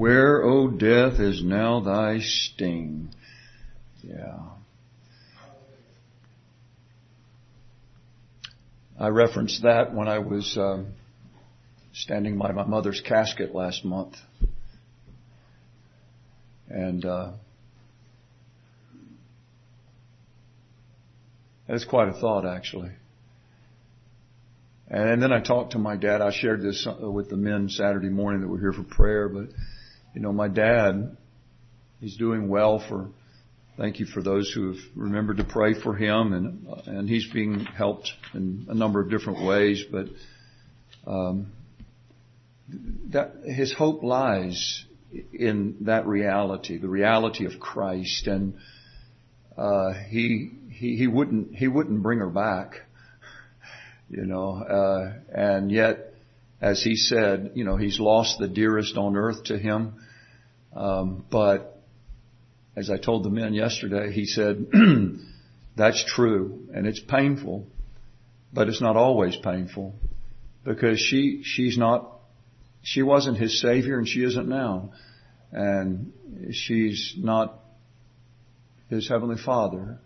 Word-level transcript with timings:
Where, 0.00 0.42
O 0.42 0.68
death, 0.68 1.20
is 1.20 1.44
now 1.44 1.80
thy 1.80 2.20
sting? 2.20 3.10
Yeah. 4.02 4.38
I 8.98 9.08
referenced 9.08 9.62
that 9.62 9.92
when 9.94 10.08
I 10.08 10.20
was 10.20 10.56
um, 10.56 10.94
standing 11.92 12.38
by 12.38 12.52
my 12.52 12.64
mother's 12.64 13.02
casket 13.02 13.54
last 13.54 13.84
month. 13.84 14.14
And 16.70 17.04
uh, 17.04 17.32
that's 21.68 21.84
quite 21.84 22.08
a 22.08 22.14
thought, 22.14 22.46
actually. 22.46 22.92
And 24.88 25.22
then 25.22 25.30
I 25.30 25.40
talked 25.42 25.72
to 25.72 25.78
my 25.78 25.96
dad. 25.96 26.22
I 26.22 26.32
shared 26.32 26.62
this 26.62 26.86
uh, 26.86 27.10
with 27.10 27.28
the 27.28 27.36
men 27.36 27.68
Saturday 27.68 28.08
morning 28.08 28.40
that 28.40 28.48
were 28.48 28.58
here 28.58 28.72
for 28.72 28.82
prayer. 28.82 29.28
But, 29.28 29.50
you 30.14 30.20
know, 30.20 30.32
my 30.32 30.48
dad, 30.48 31.16
he's 32.00 32.16
doing 32.16 32.48
well 32.48 32.84
for 32.88 33.10
Thank 33.80 33.98
you 33.98 34.04
for 34.04 34.22
those 34.22 34.52
who 34.54 34.72
have 34.72 34.82
remembered 34.94 35.38
to 35.38 35.44
pray 35.44 35.72
for 35.72 35.96
him, 35.96 36.34
and 36.34 36.66
and 36.86 37.08
he's 37.08 37.26
being 37.32 37.60
helped 37.60 38.12
in 38.34 38.66
a 38.68 38.74
number 38.74 39.00
of 39.00 39.08
different 39.08 39.42
ways. 39.42 39.82
But 39.90 40.08
um, 41.06 41.50
that 43.08 43.36
his 43.46 43.72
hope 43.72 44.02
lies 44.02 44.84
in 45.32 45.76
that 45.80 46.06
reality, 46.06 46.76
the 46.76 46.90
reality 46.90 47.46
of 47.46 47.58
Christ, 47.58 48.26
and 48.26 48.58
uh, 49.56 49.94
he 50.10 50.50
he 50.70 50.96
he 50.96 51.06
wouldn't 51.06 51.54
he 51.54 51.66
wouldn't 51.66 52.02
bring 52.02 52.18
her 52.18 52.28
back, 52.28 52.82
you 54.10 54.26
know, 54.26 54.56
uh, 54.56 55.12
and 55.34 55.72
yet, 55.72 56.09
as 56.60 56.82
he 56.82 56.96
said, 56.96 57.52
you 57.54 57.64
know, 57.64 57.76
he's 57.76 57.98
lost 57.98 58.38
the 58.38 58.48
dearest 58.48 58.96
on 58.96 59.16
earth 59.16 59.44
to 59.44 59.58
him, 59.58 59.94
um, 60.74 61.24
but 61.30 61.80
as 62.76 62.90
I 62.90 62.98
told 62.98 63.24
the 63.24 63.30
men 63.30 63.54
yesterday, 63.54 64.12
he 64.12 64.26
said, 64.26 64.66
that's 65.76 66.04
true 66.04 66.68
and 66.72 66.86
it's 66.86 67.00
painful, 67.00 67.66
but 68.52 68.68
it's 68.68 68.80
not 68.80 68.96
always 68.96 69.36
painful 69.36 69.94
because 70.64 71.00
she, 71.00 71.42
she's 71.42 71.76
not, 71.76 72.18
she 72.82 73.02
wasn't 73.02 73.38
his 73.38 73.60
savior 73.60 73.98
and 73.98 74.06
she 74.06 74.22
isn't 74.24 74.48
now. 74.48 74.92
And 75.52 76.12
she's 76.52 77.14
not 77.16 77.58
his 78.88 79.08
heavenly 79.08 79.36
father 79.36 79.98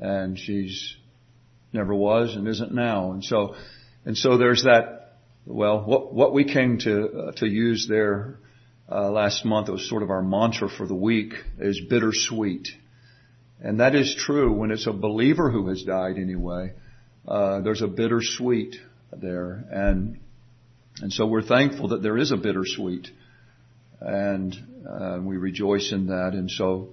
and 0.00 0.38
she's 0.38 0.96
never 1.72 1.94
was 1.94 2.34
and 2.34 2.48
isn't 2.48 2.72
now. 2.72 3.12
And 3.12 3.24
so, 3.24 3.54
and 4.04 4.16
so 4.16 4.36
there's 4.36 4.64
that, 4.64 5.03
well, 5.46 5.84
what, 5.84 6.14
what 6.14 6.32
we 6.32 6.44
came 6.44 6.78
to, 6.78 7.08
uh, 7.08 7.32
to 7.32 7.46
use 7.46 7.86
there 7.88 8.38
uh, 8.90 9.10
last 9.10 9.44
month. 9.44 9.68
It 9.68 9.72
was 9.72 9.88
sort 9.88 10.02
of 10.02 10.10
our 10.10 10.22
mantra 10.22 10.68
for 10.68 10.86
the 10.86 10.94
week 10.94 11.34
is 11.58 11.80
bittersweet. 11.88 12.68
And 13.60 13.80
that 13.80 13.94
is 13.94 14.14
true 14.14 14.52
when 14.52 14.70
it's 14.70 14.86
a 14.86 14.92
believer 14.92 15.50
who 15.50 15.68
has 15.68 15.82
died 15.82 16.16
anyway. 16.16 16.72
Uh, 17.26 17.60
there's 17.60 17.82
a 17.82 17.86
bittersweet 17.86 18.76
there. 19.12 19.64
And, 19.70 20.20
and 21.00 21.12
so 21.12 21.26
we're 21.26 21.42
thankful 21.42 21.88
that 21.88 22.02
there 22.02 22.18
is 22.18 22.30
a 22.30 22.36
bittersweet. 22.36 23.08
And, 24.00 24.56
uh, 24.88 25.18
we 25.22 25.36
rejoice 25.36 25.92
in 25.92 26.06
that. 26.08 26.32
And 26.32 26.50
so, 26.50 26.90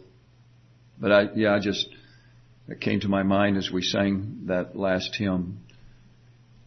but 0.99 1.11
I, 1.11 1.23
yeah, 1.35 1.53
I 1.55 1.59
just, 1.59 1.87
it 2.67 2.79
came 2.79 2.99
to 3.01 3.09
my 3.09 3.23
mind 3.23 3.57
as 3.57 3.69
we 3.71 3.81
sang 3.81 4.43
that 4.45 4.77
last 4.77 5.15
hymn. 5.15 5.59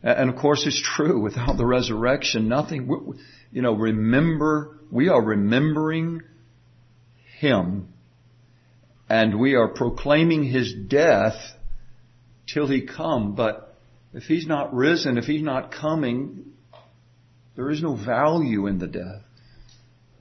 And 0.04 0.28
of 0.28 0.36
course 0.36 0.66
it's 0.66 0.80
true. 0.80 1.18
Without 1.18 1.56
the 1.56 1.64
resurrection, 1.64 2.46
nothing, 2.46 3.16
you 3.50 3.62
know, 3.62 3.72
remember 3.72 4.78
we 4.90 5.08
are 5.08 5.20
remembering 5.20 6.20
Him 7.38 7.88
and 9.08 9.40
we 9.40 9.54
are 9.54 9.68
proclaiming 9.68 10.44
His 10.44 10.74
death 10.74 11.36
till 12.46 12.68
He 12.68 12.82
come. 12.82 13.34
But 13.34 13.74
if 14.12 14.24
He's 14.24 14.46
not 14.46 14.74
risen, 14.74 15.16
if 15.16 15.24
He's 15.24 15.42
not 15.42 15.72
coming, 15.72 16.52
there 17.56 17.70
is 17.70 17.82
no 17.82 17.96
value 17.96 18.66
in 18.66 18.78
the 18.78 18.86
death. 18.86 19.22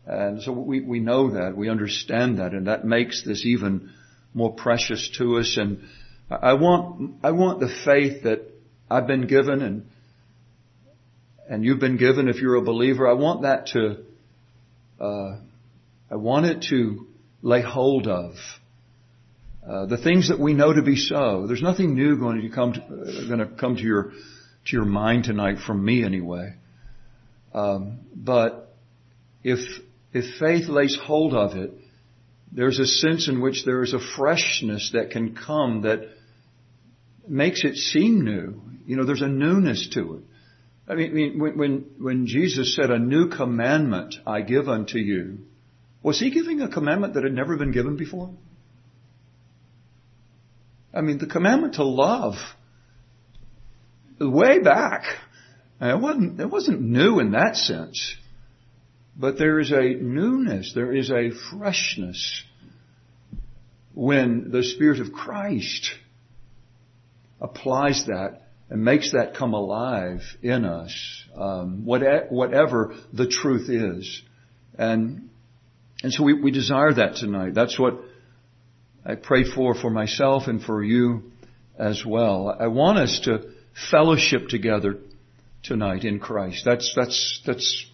And 0.06 0.42
so 0.42 0.54
we, 0.54 0.80
we 0.80 1.02
know 1.02 1.32
that, 1.32 1.58
we 1.58 1.70
understand 1.70 2.40
that, 2.40 2.54
and 2.54 2.68
that 2.68 2.86
makes 2.86 3.24
this 3.26 3.46
even 3.46 3.92
more 4.34 4.54
precious 4.54 5.10
to 5.18 5.40
us. 5.40 5.58
And 5.58 5.82
I 6.30 6.54
want, 6.54 7.16
I 7.22 7.32
want 7.32 7.60
the 7.60 7.74
faith 7.84 8.24
that 8.24 8.53
I've 8.90 9.08
been 9.08 9.28
given 9.28 9.62
and, 9.62 9.86
and 11.50 11.64
you've 11.64 11.80
been 11.80 11.98
given 11.98 12.28
if 12.28 12.38
you're 12.38 12.56
a 12.56 12.62
believer, 12.62 13.08
I 13.08 13.14
want 13.14 13.44
that 13.44 13.68
to 13.68 14.04
uh, 15.00 15.38
I 16.10 16.16
want 16.16 16.46
it 16.46 16.66
to 16.70 17.08
lay 17.42 17.62
hold 17.62 18.08
of. 18.08 18.36
Uh, 19.68 19.86
the 19.86 19.98
things 19.98 20.30
that 20.30 20.40
we 20.40 20.54
know 20.54 20.74
to 20.74 20.82
be 20.82 20.96
so. 20.96 21.48
There's 21.48 21.62
nothing 21.62 21.96
new 21.96 22.18
going 22.18 22.42
to 22.42 22.50
come 22.50 22.74
to, 22.74 22.82
uh, 22.82 23.28
going 23.28 23.40
to 23.40 23.48
come 23.48 23.76
to 23.76 23.82
your 23.82 24.12
to 24.66 24.72
your 24.72 24.86
mind 24.86 25.24
tonight 25.26 25.58
from 25.66 25.84
me 25.84 26.04
anyway. 26.04 26.54
Um, 27.54 28.00
but 28.16 28.76
if 29.44 29.60
if 30.14 30.38
faith 30.40 30.68
lays 30.68 30.98
hold 31.02 31.34
of 31.34 31.56
it, 31.56 31.74
there's 32.52 32.80
a 32.80 32.86
sense 32.86 33.28
in 33.28 33.42
which 33.42 33.66
there 33.66 33.84
is 33.84 33.94
a 33.94 34.00
freshness 34.00 34.92
that 34.94 35.12
can 35.12 35.36
come 35.36 35.82
that 35.82 36.10
makes 37.28 37.64
it 37.64 37.76
seem 37.76 38.24
new. 38.24 38.62
You 38.86 38.98
know, 38.98 39.06
there's 39.06 39.22
a 39.22 39.28
newness 39.28 39.90
to 39.94 40.16
it. 40.16 40.24
I 40.88 40.96
mean, 40.96 41.40
when, 41.40 41.58
when, 41.58 41.86
when 41.98 42.28
Jesus 42.28 42.76
said, 42.76 42.92
a 42.92 43.00
new 43.00 43.30
commandment 43.30 44.16
I 44.28 44.42
give 44.42 44.68
unto 44.68 44.98
you, 44.98 45.40
was 46.02 46.20
he 46.20 46.30
giving 46.32 46.62
a 46.62 46.68
commandment 46.68 47.14
that 47.14 47.24
had 47.24 47.34
never 47.34 47.56
been 47.56 47.72
given 47.72 47.96
before? 47.96 48.32
I 50.94 51.02
mean, 51.02 51.18
the 51.18 51.28
commandment 51.28 51.76
to 51.76 51.86
love, 51.86 52.36
way 54.20 54.60
back, 54.60 55.04
uh, 55.82 55.96
it 55.96 56.00
wasn't, 56.00 56.40
it 56.40 56.50
wasn't 56.50 56.82
new 56.82 57.20
in 57.20 57.32
that 57.32 57.56
sense. 57.56 58.16
But 59.16 59.38
there 59.38 59.60
is 59.60 59.72
a 59.72 59.94
newness, 59.96 60.74
there 60.76 60.94
is 60.94 61.10
a 61.10 61.32
freshness 61.52 62.44
when 63.94 64.52
the 64.52 64.64
Spirit 64.64 65.00
of 65.00 65.14
Christ 65.14 65.92
applies 67.44 68.06
that 68.08 68.44
and 68.70 68.84
makes 68.84 69.12
that 69.12 69.36
come 69.36 69.54
alive 69.54 70.22
in 70.42 70.66
us, 70.66 71.26
um, 71.36 71.86
whatever 71.86 72.96
the 73.12 73.28
truth 73.28 73.70
is. 73.70 74.22
And, 74.80 75.30
and 76.02 76.12
so 76.12 76.24
we, 76.24 76.34
we 76.34 76.50
desire 76.50 76.94
that 76.94 77.18
tonight. 77.18 77.54
That's 77.54 77.78
what 77.78 78.00
I 79.06 79.16
pray 79.16 79.44
for 79.44 79.76
for 79.76 79.92
myself 79.92 80.48
and 80.48 80.64
for 80.64 80.82
you 80.82 81.32
as 81.78 82.04
well. 82.06 82.56
I 82.58 82.68
want 82.68 82.98
us 82.98 83.20
to 83.26 83.52
fellowship 83.92 84.48
together 84.48 84.98
tonight 85.64 86.06
in 86.06 86.20
Christ. 86.20 86.64
That's, 86.66 86.94
that's, 86.96 87.42
that's, 87.46 87.86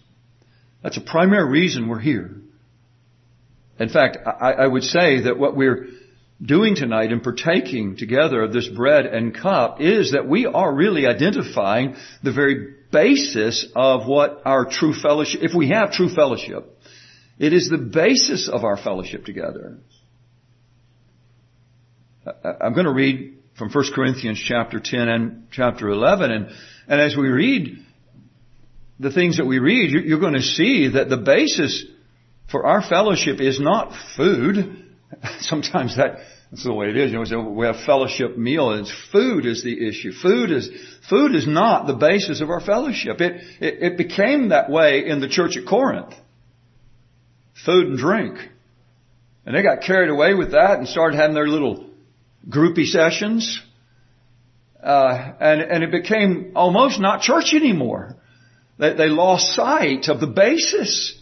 that's 0.82 0.96
a 0.96 1.02
primary 1.02 1.50
reason 1.50 1.88
we're 1.88 1.98
here. 1.98 2.36
In 3.78 3.88
fact, 3.88 4.18
I, 4.24 4.52
I 4.52 4.66
would 4.66 4.84
say 4.84 5.22
that 5.22 5.38
what 5.38 5.56
we're 5.56 5.88
doing 6.42 6.74
tonight 6.74 7.12
and 7.12 7.22
partaking 7.22 7.96
together 7.96 8.42
of 8.42 8.52
this 8.52 8.68
bread 8.68 9.06
and 9.06 9.34
cup 9.34 9.80
is 9.80 10.12
that 10.12 10.26
we 10.26 10.46
are 10.46 10.74
really 10.74 11.06
identifying 11.06 11.96
the 12.22 12.32
very 12.32 12.74
basis 12.90 13.66
of 13.76 14.06
what 14.06 14.42
our 14.44 14.66
true 14.68 14.94
fellowship, 14.94 15.40
if 15.42 15.54
we 15.54 15.68
have 15.68 15.92
true 15.92 16.08
fellowship, 16.08 16.78
it 17.38 17.52
is 17.52 17.68
the 17.68 17.78
basis 17.78 18.48
of 18.48 18.64
our 18.64 18.76
fellowship 18.76 19.24
together. 19.24 19.78
I'm 22.44 22.74
going 22.74 22.86
to 22.86 22.92
read 22.92 23.38
from 23.58 23.70
1 23.70 23.84
Corinthians 23.94 24.42
chapter 24.46 24.80
10 24.80 25.08
and 25.08 25.46
chapter 25.50 25.88
11 25.88 26.30
and, 26.30 26.48
and 26.88 27.00
as 27.00 27.16
we 27.16 27.28
read 27.28 27.84
the 28.98 29.10
things 29.10 29.38
that 29.38 29.46
we 29.46 29.58
read, 29.58 29.90
you're 29.90 30.20
going 30.20 30.34
to 30.34 30.42
see 30.42 30.88
that 30.88 31.08
the 31.08 31.16
basis 31.16 31.86
for 32.50 32.66
our 32.66 32.82
fellowship 32.82 33.40
is 33.40 33.58
not 33.58 33.94
food. 34.16 34.84
Sometimes 35.40 35.96
that 35.96 36.18
that's 36.50 36.64
the 36.64 36.72
way 36.72 36.88
it 36.88 36.96
is. 36.96 37.12
You 37.12 37.24
know, 37.24 37.48
we 37.48 37.66
have 37.66 37.80
fellowship 37.86 38.36
meal 38.36 38.72
and 38.72 38.88
food 39.12 39.46
is 39.46 39.62
the 39.62 39.88
issue. 39.88 40.12
Food 40.12 40.50
is, 40.50 40.68
food 41.08 41.36
is 41.36 41.46
not 41.46 41.86
the 41.86 41.94
basis 41.94 42.40
of 42.40 42.50
our 42.50 42.60
fellowship. 42.60 43.20
It, 43.20 43.42
it, 43.60 43.82
it 43.82 43.96
became 43.96 44.48
that 44.48 44.68
way 44.68 45.06
in 45.06 45.20
the 45.20 45.28
church 45.28 45.56
at 45.56 45.66
Corinth. 45.66 46.12
Food 47.64 47.86
and 47.86 47.98
drink. 47.98 48.38
And 49.46 49.54
they 49.54 49.62
got 49.62 49.82
carried 49.82 50.10
away 50.10 50.34
with 50.34 50.52
that 50.52 50.78
and 50.78 50.88
started 50.88 51.16
having 51.16 51.34
their 51.34 51.46
little 51.46 51.88
groupie 52.48 52.86
sessions. 52.86 53.62
Uh, 54.82 55.32
and, 55.38 55.60
and 55.60 55.84
it 55.84 55.92
became 55.92 56.52
almost 56.56 56.98
not 56.98 57.20
church 57.20 57.54
anymore. 57.54 58.16
They, 58.76 58.94
they 58.94 59.08
lost 59.08 59.54
sight 59.54 60.08
of 60.08 60.18
the 60.18 60.26
basis 60.26 61.16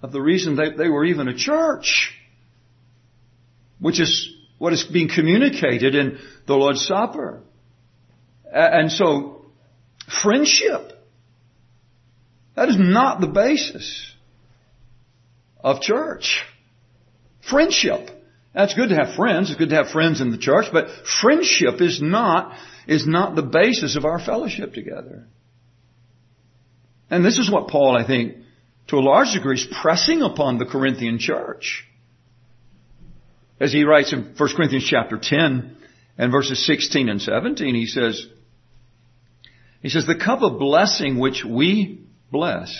of 0.00 0.12
the 0.12 0.20
reason 0.20 0.54
they, 0.54 0.70
they 0.70 0.88
were 0.88 1.04
even 1.04 1.26
a 1.26 1.36
church 1.36 2.14
which 3.80 4.00
is 4.00 4.32
what 4.58 4.72
is 4.72 4.84
being 4.84 5.08
communicated 5.08 5.94
in 5.94 6.18
the 6.46 6.54
Lord's 6.54 6.86
Supper. 6.86 7.40
And 8.52 8.90
so, 8.92 9.46
friendship. 10.22 10.92
That 12.56 12.68
is 12.68 12.76
not 12.78 13.20
the 13.20 13.26
basis 13.26 14.12
of 15.60 15.80
church. 15.80 16.44
Friendship. 17.40 18.10
That's 18.54 18.74
good 18.74 18.88
to 18.88 18.96
have 18.96 19.14
friends. 19.14 19.50
It's 19.50 19.58
good 19.58 19.70
to 19.70 19.76
have 19.76 19.88
friends 19.88 20.20
in 20.20 20.30
the 20.30 20.38
church, 20.38 20.66
but 20.72 20.88
friendship 21.22 21.80
is 21.80 22.02
not, 22.02 22.54
is 22.86 23.06
not 23.06 23.36
the 23.36 23.42
basis 23.42 23.96
of 23.96 24.04
our 24.04 24.18
fellowship 24.18 24.74
together. 24.74 25.26
And 27.08 27.24
this 27.24 27.38
is 27.38 27.50
what 27.50 27.68
Paul, 27.68 27.96
I 27.96 28.06
think, 28.06 28.36
to 28.88 28.96
a 28.96 29.00
large 29.00 29.32
degree 29.32 29.54
is 29.54 29.68
pressing 29.80 30.22
upon 30.22 30.58
the 30.58 30.66
Corinthian 30.66 31.18
church. 31.18 31.86
As 33.60 33.72
he 33.72 33.84
writes 33.84 34.12
in 34.12 34.34
1 34.36 34.48
Corinthians 34.56 34.86
chapter 34.88 35.18
10 35.22 35.76
and 36.16 36.32
verses 36.32 36.64
16 36.66 37.10
and 37.10 37.20
17, 37.20 37.74
he 37.74 37.86
says, 37.86 38.26
he 39.82 39.90
says, 39.90 40.06
the 40.06 40.14
cup 40.14 40.42
of 40.42 40.58
blessing 40.58 41.18
which 41.18 41.44
we 41.44 42.06
bless, 42.32 42.74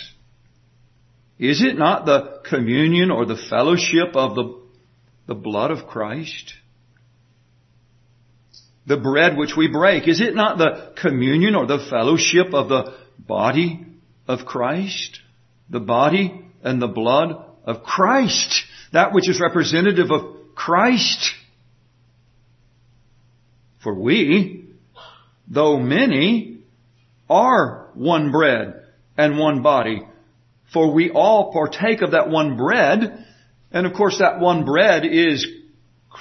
is 1.38 1.62
it 1.62 1.78
not 1.78 2.06
the 2.06 2.40
communion 2.48 3.10
or 3.10 3.26
the 3.26 3.36
fellowship 3.36 4.14
of 4.14 4.34
the, 4.34 4.60
the 5.26 5.34
blood 5.34 5.70
of 5.70 5.86
Christ? 5.86 6.54
The 8.86 8.96
bread 8.96 9.36
which 9.36 9.56
we 9.56 9.68
break, 9.68 10.08
is 10.08 10.20
it 10.20 10.34
not 10.34 10.58
the 10.58 10.94
communion 11.00 11.54
or 11.54 11.66
the 11.66 11.86
fellowship 11.90 12.54
of 12.54 12.68
the 12.68 12.94
body 13.18 13.86
of 14.26 14.46
Christ? 14.46 15.20
The 15.68 15.80
body 15.80 16.42
and 16.62 16.80
the 16.80 16.88
blood 16.88 17.32
of 17.64 17.82
Christ. 17.82 18.64
That 18.92 19.12
which 19.12 19.28
is 19.28 19.40
representative 19.40 20.10
of 20.10 20.39
Christ. 20.64 21.32
For 23.82 23.94
we, 23.94 24.66
though 25.48 25.78
many, 25.78 26.58
are 27.30 27.88
one 27.94 28.30
bread 28.30 28.84
and 29.16 29.38
one 29.38 29.62
body. 29.62 30.02
For 30.70 30.92
we 30.92 31.10
all 31.10 31.50
partake 31.50 32.02
of 32.02 32.10
that 32.10 32.28
one 32.28 32.58
bread. 32.58 33.24
And 33.72 33.86
of 33.86 33.94
course 33.94 34.18
that 34.18 34.38
one 34.38 34.66
bread 34.66 35.06
is 35.06 35.46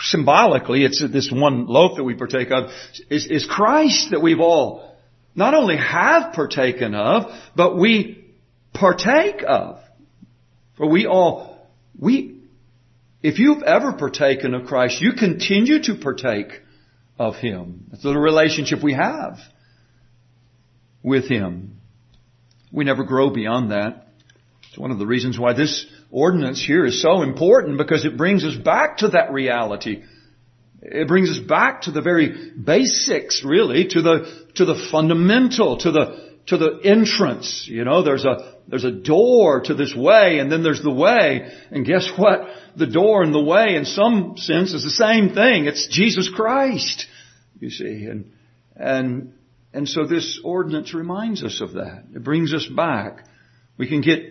symbolically, 0.02 0.86
it's 0.86 1.02
this 1.12 1.30
one 1.30 1.66
loaf 1.68 1.98
that 1.98 2.06
we 2.06 2.14
partake 2.14 2.50
of, 2.52 2.72
is, 3.10 3.26
is 3.26 3.46
Christ 3.46 4.12
that 4.12 4.22
we've 4.22 4.40
all 4.40 4.96
not 5.36 5.54
only 5.54 5.76
have 5.76 6.34
partaken 6.34 6.96
of, 6.96 7.24
but 7.58 7.78
we 7.78 8.26
partake 8.74 9.44
of. 9.46 9.80
For 10.78 10.88
we 10.88 11.08
all, 11.08 11.68
we, 12.00 12.39
if 13.22 13.40
you've 13.40 13.64
ever 13.64 13.94
partaken 13.94 14.54
of 14.54 14.66
Christ, 14.66 15.02
you 15.02 15.14
continue 15.14 15.82
to 15.84 15.96
partake 15.96 16.62
of 17.18 17.36
Him. 17.36 17.86
That's 17.92 18.04
the 18.04 18.18
relationship 18.18 18.82
we 18.82 18.94
have 18.94 19.38
with 21.04 21.28
Him. 21.28 21.80
We 22.72 22.86
never 22.86 23.04
grow 23.04 23.30
beyond 23.30 23.72
that. 23.72 24.08
It's 24.70 24.78
one 24.78 24.92
of 24.92 25.00
the 25.00 25.08
reasons 25.08 25.38
why 25.38 25.54
this 25.54 25.86
ordinance 26.12 26.64
here 26.64 26.86
is 26.86 27.02
so 27.02 27.22
important 27.22 27.78
because 27.78 28.06
it 28.06 28.18
brings 28.18 28.46
us 28.46 28.56
back 28.56 28.98
to 28.98 29.10
that 29.10 29.32
reality. 29.34 30.04
It 30.82 31.08
brings 31.08 31.30
us 31.30 31.40
back 31.40 31.84
to 31.84 31.92
the 31.92 32.02
very 32.02 32.52
basics, 32.52 33.44
really, 33.44 33.88
to 33.90 34.02
the, 34.02 34.46
to 34.56 34.66
the 34.66 34.88
fundamental, 34.92 35.78
to 35.80 35.92
the, 35.92 36.29
to 36.50 36.58
the 36.58 36.80
entrance. 36.84 37.68
You 37.68 37.84
know, 37.84 38.04
there's 38.04 38.26
a, 38.26 38.56
there's 38.68 38.86
a 38.86 38.92
door 38.92 39.62
to 39.62 39.74
this 39.74 39.96
way 39.96 40.40
and 40.40 40.52
then 40.52 40.62
there's 40.62 40.84
the 40.84 40.94
way. 40.94 41.52
And 41.72 41.86
guess 41.86 42.10
what? 42.16 42.42
The 42.76 42.88
door 42.88 43.24
and 43.24 43.34
the 43.34 43.44
way 43.44 43.76
in 43.76 43.86
some 43.86 44.36
sense 44.38 44.74
is 44.74 44.84
the 44.84 44.90
same 44.90 45.34
thing. 45.34 45.66
It's 45.66 45.88
Jesus 45.88 46.30
Christ. 46.30 47.08
You 47.60 47.70
see, 47.70 48.06
and, 48.06 48.32
and 48.76 49.34
and 49.74 49.88
so 49.88 50.06
this 50.06 50.40
ordinance 50.44 50.94
reminds 50.94 51.44
us 51.44 51.62
of 51.62 51.74
that. 51.74 52.06
It 52.16 52.24
brings 52.24 52.54
us 52.54 52.66
back. 52.66 53.26
We 53.78 53.88
can 53.88 54.02
get 54.02 54.22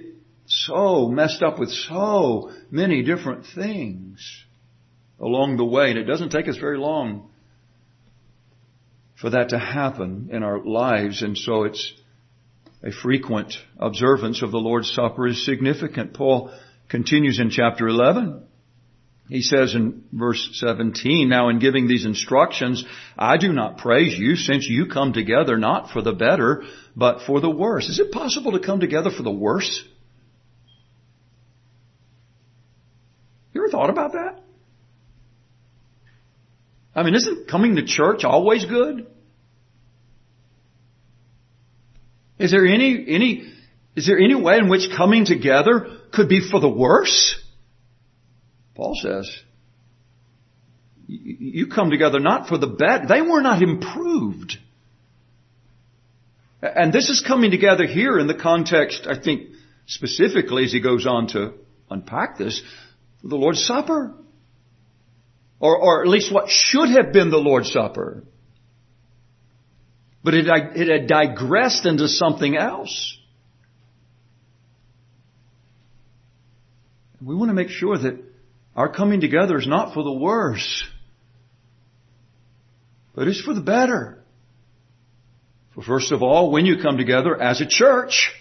so 0.46 1.08
messed 1.08 1.42
up 1.42 1.58
with 1.58 1.70
so 1.70 2.50
many 2.70 3.02
different 3.02 3.46
things 3.54 4.44
along 5.20 5.56
the 5.56 5.64
way, 5.64 5.90
and 5.90 5.98
it 5.98 6.04
doesn't 6.04 6.30
take 6.30 6.48
us 6.48 6.56
very 6.56 6.78
long 6.78 7.30
for 9.20 9.30
that 9.30 9.50
to 9.50 9.58
happen 9.58 10.30
in 10.32 10.42
our 10.42 10.60
lives, 10.64 11.22
and 11.22 11.36
so 11.36 11.64
it's 11.64 11.92
a 12.82 12.92
frequent 12.92 13.54
observance 13.78 14.42
of 14.42 14.50
the 14.50 14.58
Lord's 14.58 14.92
Supper 14.92 15.26
is 15.26 15.44
significant. 15.44 16.14
Paul 16.14 16.52
continues 16.88 17.40
in 17.40 17.50
chapter 17.50 17.88
11. 17.88 18.44
He 19.28 19.42
says 19.42 19.74
in 19.74 20.04
verse 20.10 20.48
17, 20.54 21.28
now 21.28 21.50
in 21.50 21.58
giving 21.58 21.86
these 21.86 22.06
instructions, 22.06 22.84
I 23.16 23.36
do 23.36 23.52
not 23.52 23.76
praise 23.76 24.16
you 24.18 24.36
since 24.36 24.66
you 24.66 24.86
come 24.86 25.12
together 25.12 25.58
not 25.58 25.90
for 25.90 26.00
the 26.00 26.14
better, 26.14 26.62
but 26.96 27.22
for 27.26 27.40
the 27.40 27.50
worse. 27.50 27.88
Is 27.88 27.98
it 27.98 28.10
possible 28.10 28.52
to 28.52 28.60
come 28.60 28.80
together 28.80 29.10
for 29.10 29.22
the 29.22 29.30
worse? 29.30 29.84
You 33.52 33.62
ever 33.62 33.70
thought 33.70 33.90
about 33.90 34.12
that? 34.12 34.40
I 36.94 37.02
mean, 37.02 37.14
isn't 37.14 37.48
coming 37.48 37.76
to 37.76 37.84
church 37.84 38.24
always 38.24 38.64
good? 38.64 39.06
Is 42.48 42.52
there 42.52 42.64
any, 42.64 43.04
any, 43.08 43.52
is 43.94 44.06
there 44.06 44.18
any 44.18 44.34
way 44.34 44.56
in 44.56 44.70
which 44.70 44.88
coming 44.96 45.26
together 45.26 45.98
could 46.14 46.30
be 46.30 46.40
for 46.40 46.60
the 46.60 46.68
worse? 46.68 47.38
Paul 48.74 48.94
says, 48.98 49.30
you 51.06 51.66
come 51.66 51.90
together 51.90 52.20
not 52.20 52.48
for 52.48 52.56
the 52.56 52.66
bad. 52.66 53.06
They 53.06 53.20
were 53.20 53.42
not 53.42 53.60
improved. 53.60 54.56
And 56.62 56.90
this 56.90 57.10
is 57.10 57.20
coming 57.20 57.50
together 57.50 57.84
here 57.84 58.18
in 58.18 58.26
the 58.26 58.34
context, 58.34 59.06
I 59.06 59.20
think, 59.20 59.50
specifically 59.84 60.64
as 60.64 60.72
he 60.72 60.80
goes 60.80 61.06
on 61.06 61.26
to 61.34 61.52
unpack 61.90 62.38
this, 62.38 62.62
the 63.22 63.36
Lord's 63.36 63.62
Supper. 63.62 64.14
Or, 65.60 65.76
or 65.76 66.02
at 66.02 66.08
least 66.08 66.32
what 66.32 66.48
should 66.48 66.88
have 66.88 67.12
been 67.12 67.28
the 67.28 67.36
Lord's 67.36 67.70
Supper. 67.70 68.24
But 70.22 70.34
it, 70.34 70.46
it 70.48 70.88
had 70.88 71.08
digressed 71.08 71.86
into 71.86 72.08
something 72.08 72.56
else. 72.56 73.16
We 77.20 77.34
want 77.34 77.50
to 77.50 77.54
make 77.54 77.70
sure 77.70 77.98
that 77.98 78.22
our 78.76 78.88
coming 78.88 79.20
together 79.20 79.58
is 79.58 79.66
not 79.66 79.94
for 79.94 80.02
the 80.04 80.12
worse, 80.12 80.84
but 83.14 83.26
it's 83.26 83.40
for 83.40 83.54
the 83.54 83.60
better. 83.60 84.22
For 85.74 85.82
first 85.82 86.12
of 86.12 86.22
all, 86.22 86.50
when 86.50 86.66
you 86.66 86.80
come 86.80 86.96
together 86.96 87.40
as 87.40 87.60
a 87.60 87.66
church, 87.66 88.32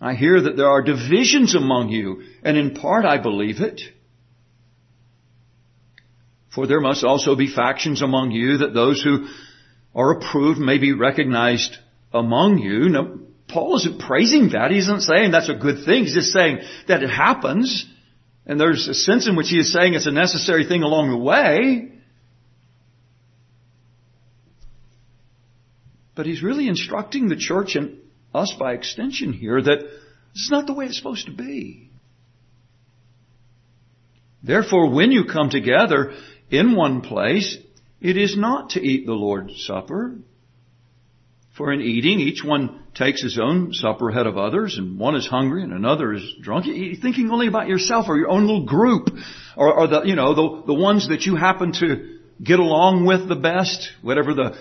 I 0.00 0.14
hear 0.14 0.40
that 0.40 0.56
there 0.56 0.68
are 0.68 0.82
divisions 0.82 1.54
among 1.54 1.90
you, 1.90 2.22
and 2.42 2.56
in 2.56 2.74
part 2.74 3.04
I 3.04 3.18
believe 3.18 3.60
it. 3.60 3.80
For 6.54 6.66
there 6.66 6.80
must 6.80 7.04
also 7.04 7.34
be 7.34 7.52
factions 7.52 8.00
among 8.00 8.30
you 8.30 8.58
that 8.58 8.74
those 8.74 9.02
who 9.02 9.26
are 9.94 10.12
approved 10.12 10.58
may 10.58 10.78
be 10.78 10.92
recognized 10.92 11.78
among 12.12 12.58
you. 12.58 12.88
Now, 12.88 13.18
Paul 13.48 13.76
isn't 13.76 14.00
praising 14.00 14.50
that. 14.50 14.70
He 14.70 14.78
isn't 14.78 15.02
saying 15.02 15.30
that's 15.30 15.48
a 15.48 15.54
good 15.54 15.84
thing. 15.84 16.04
He's 16.04 16.14
just 16.14 16.32
saying 16.32 16.60
that 16.88 17.02
it 17.02 17.10
happens. 17.10 17.86
And 18.46 18.60
there's 18.60 18.88
a 18.88 18.94
sense 18.94 19.26
in 19.26 19.36
which 19.36 19.48
he 19.48 19.58
is 19.58 19.72
saying 19.72 19.94
it's 19.94 20.06
a 20.06 20.12
necessary 20.12 20.66
thing 20.66 20.82
along 20.82 21.10
the 21.10 21.16
way. 21.16 21.92
But 26.14 26.26
he's 26.26 26.42
really 26.42 26.68
instructing 26.68 27.28
the 27.28 27.36
church 27.36 27.74
and 27.74 27.98
us 28.34 28.54
by 28.58 28.72
extension 28.72 29.32
here 29.32 29.60
that 29.60 29.80
this 29.80 30.42
is 30.42 30.50
not 30.50 30.66
the 30.66 30.74
way 30.74 30.86
it's 30.86 30.96
supposed 30.96 31.26
to 31.26 31.32
be. 31.32 31.90
Therefore, 34.42 34.90
when 34.90 35.10
you 35.10 35.24
come 35.24 35.48
together 35.48 36.12
in 36.50 36.76
one 36.76 37.00
place, 37.00 37.56
it 38.04 38.18
is 38.18 38.36
not 38.36 38.70
to 38.70 38.86
eat 38.86 39.06
the 39.06 39.14
Lord's 39.14 39.64
Supper. 39.64 40.18
For 41.56 41.72
in 41.72 41.80
eating, 41.80 42.20
each 42.20 42.44
one 42.44 42.82
takes 42.94 43.22
his 43.22 43.38
own 43.38 43.72
supper 43.72 44.10
ahead 44.10 44.26
of 44.26 44.36
others, 44.36 44.76
and 44.76 44.98
one 44.98 45.16
is 45.16 45.26
hungry 45.26 45.62
and 45.62 45.72
another 45.72 46.12
is 46.12 46.34
drunk. 46.42 46.66
You're 46.66 46.96
thinking 46.96 47.30
only 47.30 47.46
about 47.46 47.66
yourself 47.66 48.04
or 48.06 48.18
your 48.18 48.28
own 48.28 48.42
little 48.42 48.66
group, 48.66 49.08
or, 49.56 49.72
or 49.72 49.86
the, 49.86 50.02
you 50.02 50.16
know, 50.16 50.34
the, 50.34 50.66
the 50.66 50.74
ones 50.74 51.08
that 51.08 51.22
you 51.22 51.36
happen 51.36 51.72
to 51.80 52.18
get 52.42 52.58
along 52.58 53.06
with 53.06 53.26
the 53.26 53.36
best, 53.36 53.90
whatever 54.02 54.34
the 54.34 54.54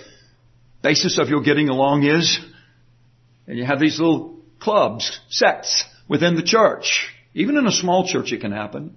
basis 0.81 1.19
of 1.19 1.27
your 1.27 1.41
getting 1.41 1.67
along 1.67 2.03
is. 2.03 2.39
And 3.45 3.57
you 3.57 3.65
have 3.65 3.79
these 3.79 3.99
little 3.99 4.39
clubs, 4.61 5.19
sects 5.27 5.83
within 6.07 6.35
the 6.35 6.43
church. 6.43 7.09
Even 7.33 7.57
in 7.57 7.67
a 7.67 7.73
small 7.73 8.07
church 8.07 8.31
it 8.31 8.39
can 8.39 8.53
happen. 8.53 8.95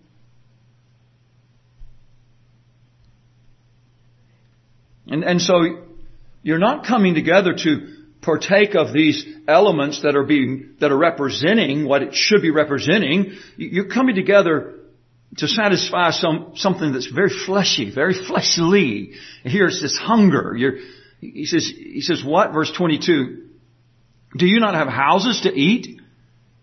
And, 5.06 5.24
and 5.24 5.40
so 5.40 5.62
you're 6.42 6.58
not 6.58 6.86
coming 6.86 7.14
together 7.14 7.54
to 7.54 7.96
partake 8.22 8.74
of 8.74 8.92
these 8.92 9.24
elements 9.46 10.02
that 10.02 10.16
are 10.16 10.24
being, 10.24 10.74
that 10.80 10.90
are 10.90 10.98
representing 10.98 11.86
what 11.86 12.02
it 12.02 12.14
should 12.14 12.42
be 12.42 12.50
representing. 12.50 13.36
You're 13.56 13.88
coming 13.88 14.16
together 14.16 14.74
to 15.36 15.48
satisfy 15.48 16.10
some, 16.10 16.52
something 16.56 16.92
that's 16.92 17.06
very 17.06 17.30
fleshy, 17.30 17.92
very 17.94 18.14
fleshly. 18.14 19.12
Here's 19.44 19.80
this 19.80 19.96
hunger. 19.96 20.54
You're, 20.56 20.78
he 21.20 21.46
says, 21.46 21.72
he 21.76 22.00
says 22.00 22.24
what? 22.24 22.52
Verse 22.52 22.72
22. 22.72 23.44
Do 24.36 24.46
you 24.46 24.60
not 24.60 24.74
have 24.74 24.88
houses 24.88 25.42
to 25.42 25.52
eat 25.52 26.00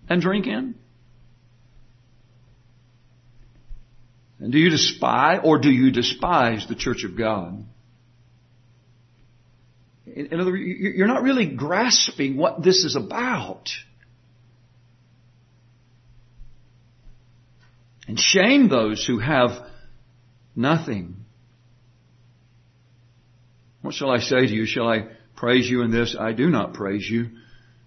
and 0.09 0.21
drink 0.21 0.47
in? 0.47 0.75
And 4.39 4.51
do 4.51 4.59
you 4.59 4.69
despise, 4.69 5.39
or 5.43 5.59
do 5.59 5.71
you 5.71 5.91
despise 5.91 6.67
the 6.67 6.75
church 6.75 7.05
of 7.05 7.17
God? 7.17 7.63
In, 10.05 10.39
other 10.39 10.51
words, 10.51 10.63
you're 10.63 11.07
not 11.07 11.23
really 11.23 11.45
grasping 11.45 12.35
what 12.37 12.61
this 12.61 12.83
is 12.83 12.95
about. 12.95 13.69
And 18.07 18.19
shame 18.19 18.67
those 18.67 19.05
who 19.05 19.19
have 19.19 19.51
nothing. 20.55 21.15
What 23.81 23.93
shall 23.93 24.11
I 24.11 24.19
say 24.19 24.45
to 24.45 24.53
you? 24.53 24.65
Shall 24.65 24.89
I 24.89 25.07
praise 25.35 25.69
you 25.69 25.81
in 25.83 25.91
this? 25.91 26.15
I 26.19 26.33
do 26.33 26.49
not 26.49 26.73
praise 26.73 27.09
you. 27.09 27.29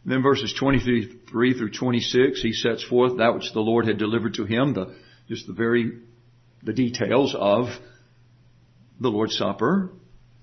then 0.04 0.22
verses 0.22 0.54
23 0.58 1.54
through 1.54 1.70
26, 1.70 2.40
he 2.42 2.52
sets 2.52 2.82
forth 2.82 3.18
that 3.18 3.34
which 3.34 3.52
the 3.52 3.60
Lord 3.60 3.86
had 3.86 3.98
delivered 3.98 4.34
to 4.34 4.44
him, 4.44 4.72
the, 4.72 4.94
just 5.28 5.46
the 5.46 5.52
very, 5.52 5.98
the 6.62 6.72
details 6.72 7.34
of 7.38 7.66
the 9.00 9.08
Lord's 9.08 9.36
Supper. 9.36 9.90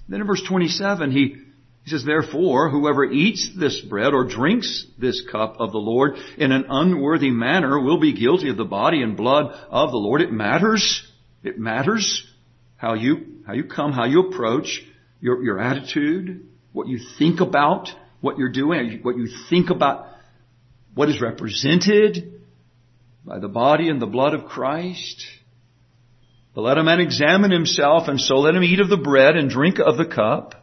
Then 0.08 0.22
in 0.22 0.28
verse 0.28 0.44
27, 0.48 1.12
he, 1.12 1.36
he 1.84 1.92
says, 1.92 2.06
therefore, 2.06 2.70
whoever 2.70 3.04
eats 3.04 3.50
this 3.58 3.82
bread 3.82 4.14
or 4.14 4.24
drinks 4.24 4.86
this 4.98 5.22
cup 5.30 5.58
of 5.60 5.74
the 5.74 5.80
Lord 5.80 6.16
in 6.38 6.54
an 6.54 6.66
unworthy 6.70 7.30
manner 7.30 7.78
will 7.78 8.00
be 8.00 8.14
guilty 8.14 8.50
of 8.50 8.56
the 8.56 8.64
body 8.64 9.02
and 9.02 9.18
blood 9.18 9.52
of 9.70 9.92
the 9.92 9.98
Lord. 9.98 10.22
It 10.22 10.32
matters. 10.32 11.06
It 11.44 11.60
matters 11.60 12.26
how 12.78 12.94
you, 12.94 13.42
how 13.46 13.54
you 13.54 13.66
come, 13.66 13.92
how 13.92 14.06
you 14.06 14.30
approach 14.30 14.82
your, 15.20 15.44
your 15.44 15.60
attitude, 15.60 16.48
what 16.72 16.88
you 16.88 17.00
think 17.20 17.42
about 17.42 17.90
what 18.22 18.38
you're 18.38 18.50
doing, 18.50 19.00
what 19.04 19.18
you 19.18 19.28
think 19.50 19.70
about 19.70 20.08
what 20.96 21.10
is 21.10 21.20
represented 21.20 22.42
by 23.26 23.40
the 23.40 23.50
body 23.50 23.90
and 23.90 24.02
the 24.02 24.06
blood 24.06 24.34
of 24.34 24.46
Christ. 24.46 25.26
But 26.56 26.62
let 26.62 26.78
a 26.78 26.84
man 26.84 27.02
examine 27.02 27.52
himself, 27.52 28.08
and 28.08 28.22
so 28.22 28.36
let 28.36 28.56
him 28.56 28.64
eat 28.64 28.80
of 28.80 28.90
the 28.90 28.96
bread 28.96 29.36
and 29.36 29.50
drink 29.50 29.80
of 29.80 29.98
the 29.98 30.06
cup. 30.06 30.63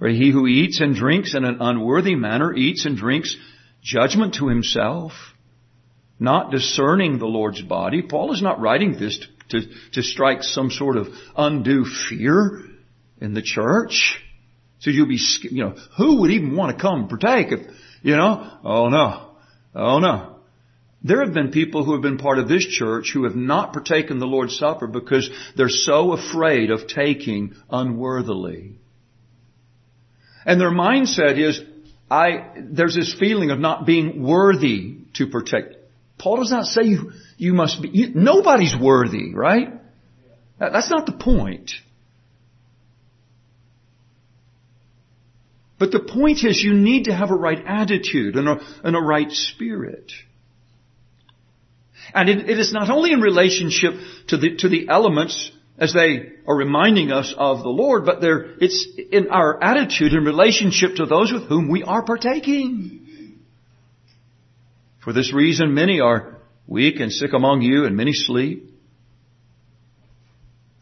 For 0.00 0.08
he 0.08 0.30
who 0.30 0.46
eats 0.46 0.80
and 0.80 0.94
drinks 0.94 1.34
in 1.34 1.44
an 1.44 1.58
unworthy 1.60 2.14
manner 2.14 2.54
eats 2.54 2.86
and 2.86 2.96
drinks 2.96 3.36
judgment 3.82 4.36
to 4.36 4.48
himself, 4.48 5.12
not 6.18 6.50
discerning 6.50 7.18
the 7.18 7.26
Lord's 7.26 7.60
body. 7.60 8.00
Paul 8.00 8.32
is 8.32 8.40
not 8.40 8.62
writing 8.62 8.98
this 8.98 9.18
to, 9.50 9.60
to, 9.60 9.68
to 9.92 10.02
strike 10.02 10.42
some 10.42 10.70
sort 10.70 10.96
of 10.96 11.08
undue 11.36 11.84
fear 11.84 12.62
in 13.20 13.34
the 13.34 13.42
church. 13.42 14.18
So 14.78 14.90
you'll 14.90 15.06
be, 15.06 15.20
you 15.42 15.64
know, 15.64 15.76
who 15.98 16.22
would 16.22 16.30
even 16.30 16.56
want 16.56 16.74
to 16.74 16.80
come 16.80 17.08
partake 17.08 17.52
if, 17.52 17.60
you 18.02 18.16
know, 18.16 18.58
oh 18.64 18.88
no, 18.88 19.32
oh 19.74 19.98
no. 19.98 20.36
There 21.02 21.22
have 21.22 21.34
been 21.34 21.50
people 21.50 21.84
who 21.84 21.92
have 21.92 22.02
been 22.02 22.16
part 22.16 22.38
of 22.38 22.48
this 22.48 22.64
church 22.64 23.10
who 23.12 23.24
have 23.24 23.36
not 23.36 23.74
partaken 23.74 24.18
the 24.18 24.26
Lord's 24.26 24.56
Supper 24.56 24.86
because 24.86 25.30
they're 25.56 25.68
so 25.68 26.14
afraid 26.14 26.70
of 26.70 26.86
taking 26.86 27.54
unworthily. 27.68 28.79
And 30.44 30.60
their 30.60 30.70
mindset 30.70 31.38
is, 31.38 31.60
I, 32.10 32.52
there's 32.56 32.94
this 32.94 33.14
feeling 33.18 33.50
of 33.50 33.58
not 33.58 33.86
being 33.86 34.22
worthy 34.22 34.96
to 35.14 35.26
protect. 35.26 35.76
Paul 36.18 36.38
does 36.38 36.50
not 36.50 36.66
say 36.66 36.82
you, 36.82 37.12
you 37.36 37.52
must 37.52 37.82
be, 37.82 37.88
you, 37.88 38.08
nobody's 38.14 38.74
worthy, 38.76 39.34
right? 39.34 39.72
That, 40.58 40.72
that's 40.72 40.90
not 40.90 41.06
the 41.06 41.12
point. 41.12 41.72
But 45.78 45.92
the 45.92 46.00
point 46.00 46.44
is 46.44 46.62
you 46.62 46.74
need 46.74 47.04
to 47.04 47.14
have 47.14 47.30
a 47.30 47.34
right 47.34 47.62
attitude 47.66 48.36
and 48.36 48.48
a, 48.48 48.60
and 48.84 48.94
a 48.94 49.00
right 49.00 49.30
spirit. 49.30 50.12
And 52.12 52.28
it, 52.28 52.50
it 52.50 52.58
is 52.58 52.72
not 52.72 52.90
only 52.90 53.12
in 53.12 53.20
relationship 53.20 53.94
to 54.28 54.36
the, 54.36 54.56
to 54.56 54.68
the 54.68 54.88
elements 54.88 55.50
as 55.80 55.94
they 55.94 56.32
are 56.46 56.54
reminding 56.54 57.10
us 57.10 57.34
of 57.36 57.62
the 57.62 57.70
Lord, 57.70 58.04
but 58.04 58.18
it's 58.22 58.86
in 59.10 59.30
our 59.30 59.62
attitude 59.64 60.12
in 60.12 60.24
relationship 60.24 60.96
to 60.96 61.06
those 61.06 61.32
with 61.32 61.44
whom 61.44 61.70
we 61.70 61.82
are 61.82 62.04
partaking. 62.04 63.38
For 65.02 65.14
this 65.14 65.32
reason, 65.32 65.72
many 65.72 66.00
are 66.00 66.36
weak 66.66 67.00
and 67.00 67.10
sick 67.10 67.32
among 67.32 67.62
you, 67.62 67.86
and 67.86 67.96
many 67.96 68.12
sleep. 68.12 68.70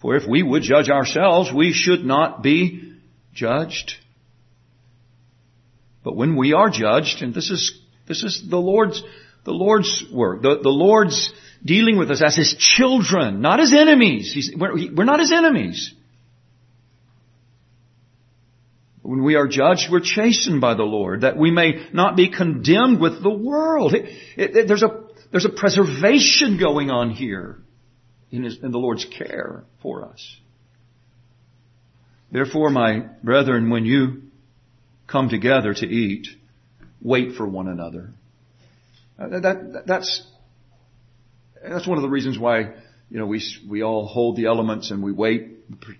For 0.03 0.17
if 0.17 0.29
we 0.29 0.43
would 0.43 0.63
judge 0.63 0.91
ourselves, 0.91 1.53
we 1.55 1.73
should 1.73 2.05
not 2.05 2.43
be 2.43 2.95
judged. 3.33 3.93
But 6.03 6.17
when 6.17 6.37
we 6.37 6.55
are 6.55 6.71
judged, 6.71 7.23
and 7.23 7.33
this 7.33 7.51
is, 7.51 7.81
this 8.09 8.25
is 8.25 8.45
the 8.49 8.59
Lord's, 8.59 9.01
the 9.45 9.53
Lord's 9.53 10.05
work, 10.13 10.43
the, 10.43 10.59
the 10.61 10.69
Lord's 10.69 11.33
dealing 11.65 11.99
with 11.99 12.11
us 12.11 12.23
as 12.23 12.37
His 12.37 12.55
children, 12.59 13.41
not 13.41 13.61
as 13.61 13.73
enemies. 13.73 14.53
We're, 14.57 14.95
we're 14.95 15.05
not 15.05 15.21
His 15.21 15.33
enemies. 15.33 15.95
When 19.03 19.25
we 19.25 19.37
are 19.37 19.49
judged, 19.49 19.89
we're 19.91 20.01
chastened 20.01 20.61
by 20.61 20.75
the 20.75 20.83
Lord, 20.83 21.23
that 21.23 21.37
we 21.37 21.51
may 21.51 21.89
not 21.93 22.15
be 22.15 22.29
condemned 22.29 23.01
with 23.01 23.23
the 23.23 23.31
world. 23.31 23.95
It, 23.95 24.05
it, 24.37 24.57
it, 24.57 24.69
there's 24.69 24.83
a, 24.83 25.05
there's 25.31 25.47
a 25.47 25.51
preservation 25.51 26.59
going 26.59 26.91
on 26.91 27.11
here 27.11 27.59
in, 28.31 28.45
his, 28.45 28.59
in 28.63 28.71
the 28.71 28.79
Lord's 28.79 29.07
care 29.07 29.65
for 29.83 30.05
us. 30.05 30.37
Therefore, 32.31 32.69
my 32.69 33.07
brethren, 33.23 33.71
when 33.71 33.87
you 33.87 34.25
come 35.07 35.31
together 35.31 35.73
to 35.73 35.87
eat, 35.87 36.29
wait 37.01 37.35
for 37.35 37.49
one 37.49 37.69
another. 37.69 38.11
Uh, 39.19 39.41
that, 39.41 39.85
that's, 39.87 40.27
that's 41.63 41.87
one 41.87 41.99
of 41.99 42.03
the 42.03 42.09
reasons 42.09 42.39
why, 42.39 42.75
you 43.11 43.19
know, 43.19 43.27
we, 43.27 43.43
we 43.69 43.83
all 43.83 44.07
hold 44.07 44.37
the 44.37 44.47
elements 44.47 44.91
and 44.91 45.03
we 45.03 45.13
wait, 45.13 45.55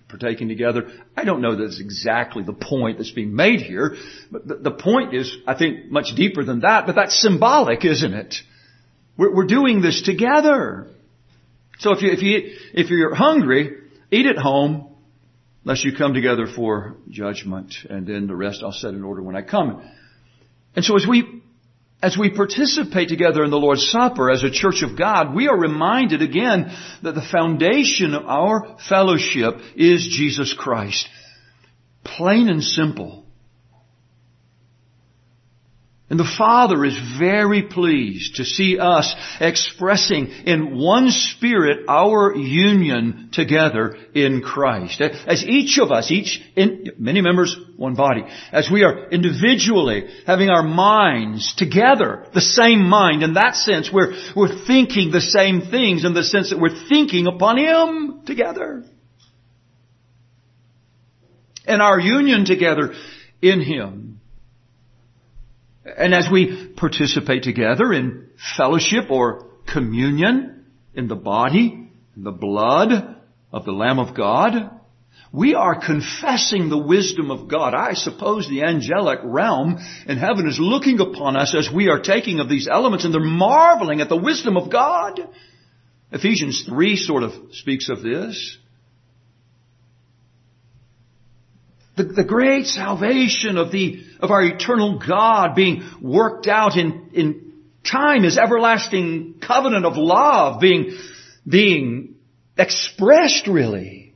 partaking 0.07 0.47
together. 0.47 0.89
I 1.15 1.23
don't 1.23 1.41
know 1.41 1.55
that 1.55 1.63
it's 1.63 1.79
exactly 1.79 2.43
the 2.43 2.53
point 2.53 2.97
that's 2.97 3.11
being 3.11 3.35
made 3.35 3.61
here, 3.61 3.95
but 4.31 4.47
the, 4.47 4.55
the 4.55 4.71
point 4.71 5.13
is, 5.13 5.35
I 5.45 5.55
think, 5.57 5.91
much 5.91 6.15
deeper 6.15 6.43
than 6.43 6.61
that, 6.61 6.85
but 6.85 6.95
that's 6.95 7.19
symbolic, 7.19 7.85
isn't 7.85 8.13
it? 8.13 8.35
We're, 9.17 9.35
we're 9.35 9.47
doing 9.47 9.81
this 9.81 10.01
together. 10.01 10.87
So 11.79 11.91
if 11.91 12.01
you, 12.01 12.11
if 12.11 12.21
you, 12.21 12.57
if 12.73 12.89
you're 12.89 13.13
hungry, 13.13 13.77
eat 14.11 14.25
at 14.25 14.37
home, 14.37 14.87
lest 15.63 15.83
you 15.83 15.95
come 15.95 16.13
together 16.13 16.47
for 16.47 16.95
judgment, 17.09 17.75
and 17.89 18.07
then 18.07 18.27
the 18.27 18.35
rest 18.35 18.63
I'll 18.63 18.71
set 18.71 18.93
in 18.93 19.03
order 19.03 19.21
when 19.21 19.35
I 19.35 19.41
come. 19.41 19.83
And 20.75 20.83
so 20.83 20.95
as 20.95 21.05
we, 21.07 21.41
as 22.01 22.17
we 22.17 22.29
participate 22.29 23.09
together 23.09 23.43
in 23.43 23.51
the 23.51 23.57
Lord's 23.57 23.89
Supper 23.89 24.29
as 24.29 24.43
a 24.43 24.51
church 24.51 24.83
of 24.83 24.97
God, 24.97 25.35
we 25.35 25.47
are 25.49 25.57
reminded 25.57 26.21
again 26.21 26.71
that 27.03 27.13
the 27.13 27.21
foundation 27.21 28.13
of 28.13 28.25
our 28.25 28.77
fellowship 28.87 29.55
is 29.75 30.07
Jesus 30.07 30.53
Christ. 30.53 31.09
Plain 32.03 32.47
and 32.47 32.63
simple. 32.63 33.25
And 36.09 36.19
the 36.19 36.35
Father 36.37 36.83
is 36.85 36.97
very 37.19 37.61
pleased 37.61 38.37
to 38.37 38.45
see 38.45 38.79
us 38.79 39.13
expressing 39.39 40.25
in 40.27 40.75
one 40.75 41.11
Spirit 41.11 41.85
our 41.87 42.35
union 42.35 43.29
together 43.31 43.95
in 44.15 44.41
Christ. 44.41 45.01
As 45.01 45.43
each 45.43 45.77
of 45.77 45.91
us, 45.91 46.09
each, 46.09 46.41
in, 46.55 46.93
many 46.97 47.21
members, 47.21 47.55
one 47.77 47.93
body, 47.93 48.23
as 48.51 48.71
we 48.71 48.83
are 48.83 49.07
individually 49.09 50.09
having 50.25 50.49
our 50.49 50.63
minds 50.63 51.53
together, 51.53 52.25
the 52.33 52.41
same 52.41 52.89
mind, 52.89 53.21
in 53.21 53.35
that 53.35 53.55
sense 53.55 53.91
we're, 53.93 54.13
we're 54.35 54.65
thinking 54.65 55.11
the 55.11 55.21
same 55.21 55.61
things 55.61 56.05
in 56.05 56.15
the 56.15 56.23
sense 56.23 56.49
that 56.49 56.59
we're 56.59 56.87
thinking 56.89 57.27
upon 57.27 57.59
Him 57.59 58.25
together. 58.25 58.83
And 61.67 61.83
our 61.83 61.99
union 61.99 62.45
together 62.45 62.95
in 63.43 63.61
Him 63.61 64.19
and 65.85 66.13
as 66.13 66.27
we 66.31 66.73
participate 66.75 67.43
together 67.43 67.93
in 67.93 68.27
fellowship 68.57 69.09
or 69.09 69.47
communion 69.71 70.65
in 70.93 71.07
the 71.07 71.15
body, 71.15 71.91
in 72.15 72.23
the 72.23 72.31
blood 72.31 73.17
of 73.51 73.65
the 73.65 73.71
Lamb 73.71 73.99
of 73.99 74.15
God, 74.15 74.71
we 75.31 75.53
are 75.53 75.79
confessing 75.79 76.69
the 76.69 76.77
wisdom 76.77 77.29
of 77.29 77.47
God. 77.47 77.73
I 77.73 77.93
suppose 77.93 78.49
the 78.49 78.63
angelic 78.63 79.19
realm 79.23 79.77
in 80.07 80.17
heaven 80.17 80.47
is 80.47 80.59
looking 80.59 80.99
upon 80.99 81.37
us 81.37 81.55
as 81.55 81.69
we 81.73 81.89
are 81.89 81.99
taking 81.99 82.39
of 82.39 82.49
these 82.49 82.67
elements 82.67 83.05
and 83.05 83.13
they're 83.13 83.21
marveling 83.21 84.01
at 84.01 84.09
the 84.09 84.17
wisdom 84.17 84.57
of 84.57 84.71
God. 84.71 85.19
Ephesians 86.11 86.65
3 86.67 86.95
sort 86.95 87.23
of 87.23 87.33
speaks 87.51 87.89
of 87.89 88.01
this. 88.01 88.57
The, 91.99 92.13
the 92.13 92.23
great 92.23 92.65
salvation 92.65 93.57
of 93.57 93.71
the, 93.71 94.01
of 94.21 94.31
our 94.31 94.41
eternal 94.41 94.99
God 95.05 95.53
being 95.53 95.83
worked 96.01 96.47
out 96.47 96.77
in, 96.77 97.09
in 97.13 97.53
time, 97.89 98.23
His 98.23 98.37
everlasting 98.37 99.41
covenant 99.45 99.85
of 99.85 99.97
love 99.97 100.61
being, 100.61 100.97
being 101.47 102.15
expressed 102.57 103.47
really 103.47 104.13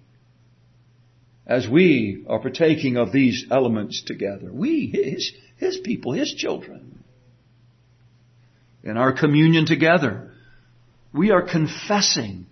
as 1.45 1.67
we 1.67 2.23
are 2.29 2.39
partaking 2.39 2.95
of 2.95 3.11
these 3.11 3.45
elements 3.51 4.01
together. 4.03 4.49
We, 4.49 4.87
His, 4.87 5.33
His 5.57 5.77
people, 5.77 6.13
His 6.13 6.33
children. 6.33 7.03
In 8.81 8.95
our 8.95 9.11
communion 9.11 9.65
together, 9.65 10.31
we 11.13 11.31
are 11.31 11.41
confessing 11.41 12.45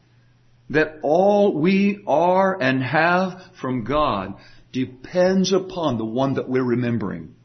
that 0.69 0.99
all 1.03 1.57
we 1.57 2.03
are 2.05 2.61
and 2.61 2.83
have 2.83 3.41
from 3.61 3.85
God 3.85 4.35
depends 4.71 5.53
upon 5.53 5.97
the 5.97 6.05
one 6.05 6.35
that 6.35 6.49
we're 6.49 6.63
remembering. 6.63 7.35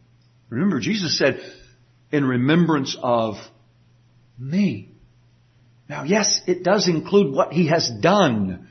Remember, 0.49 0.81
Jesus 0.81 1.19
said, 1.19 1.41
in 2.13 2.25
remembrance 2.25 2.97
of 3.01 3.35
me. 4.39 4.91
Now, 5.89 6.05
yes, 6.05 6.41
it 6.47 6.63
does 6.63 6.89
include 6.89 7.35
what 7.35 7.53
he 7.53 7.69
has 7.69 7.91
done. 8.01 8.69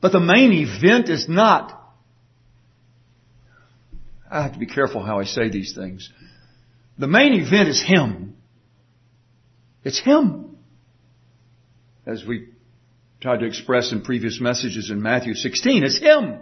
But 0.00 0.12
the 0.12 0.20
main 0.20 0.52
event 0.52 1.08
is 1.08 1.28
not, 1.28 1.78
I 4.30 4.42
have 4.42 4.54
to 4.54 4.58
be 4.58 4.66
careful 4.66 5.02
how 5.02 5.20
I 5.20 5.24
say 5.24 5.48
these 5.48 5.74
things. 5.74 6.10
The 6.98 7.08
main 7.08 7.34
event 7.34 7.68
is 7.68 7.82
him. 7.82 8.36
It's 9.84 10.00
him. 10.00 10.56
As 12.06 12.24
we 12.26 12.48
tried 13.22 13.38
to 13.38 13.46
express 13.46 13.92
in 13.92 14.02
previous 14.02 14.40
messages 14.40 14.90
in 14.90 15.00
Matthew 15.00 15.34
16, 15.34 15.84
it's 15.84 15.96
him. 15.96 16.40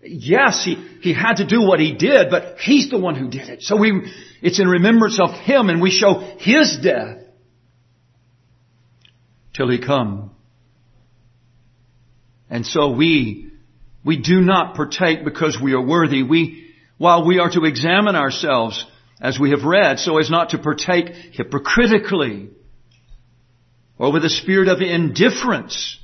Yes, 0.00 0.64
he, 0.64 0.76
he 1.00 1.12
had 1.12 1.38
to 1.38 1.44
do 1.44 1.62
what 1.62 1.80
he 1.80 1.92
did, 1.92 2.30
but 2.30 2.60
he's 2.60 2.88
the 2.88 2.98
one 2.98 3.16
who 3.16 3.28
did 3.28 3.48
it. 3.48 3.62
So 3.62 3.76
we, 3.76 4.12
it's 4.42 4.60
in 4.60 4.68
remembrance 4.68 5.18
of 5.20 5.32
him 5.32 5.70
and 5.70 5.82
we 5.82 5.90
show 5.90 6.20
his 6.38 6.78
death 6.80 7.18
till 9.56 9.68
he 9.68 9.84
come. 9.84 10.30
And 12.48 12.64
so 12.64 12.92
we, 12.92 13.50
we 14.04 14.18
do 14.18 14.40
not 14.40 14.76
partake 14.76 15.24
because 15.24 15.58
we 15.60 15.72
are 15.72 15.84
worthy. 15.84 16.22
We, 16.22 16.70
while 16.96 17.26
we 17.26 17.40
are 17.40 17.50
to 17.50 17.64
examine 17.64 18.14
ourselves, 18.14 18.86
as 19.20 19.40
we 19.40 19.50
have 19.50 19.64
read, 19.64 19.98
so 19.98 20.18
as 20.18 20.30
not 20.30 20.50
to 20.50 20.58
partake 20.58 21.08
hypocritically 21.32 22.50
or 23.98 24.12
with 24.12 24.24
a 24.24 24.30
spirit 24.30 24.68
of 24.68 24.80
indifference. 24.80 25.98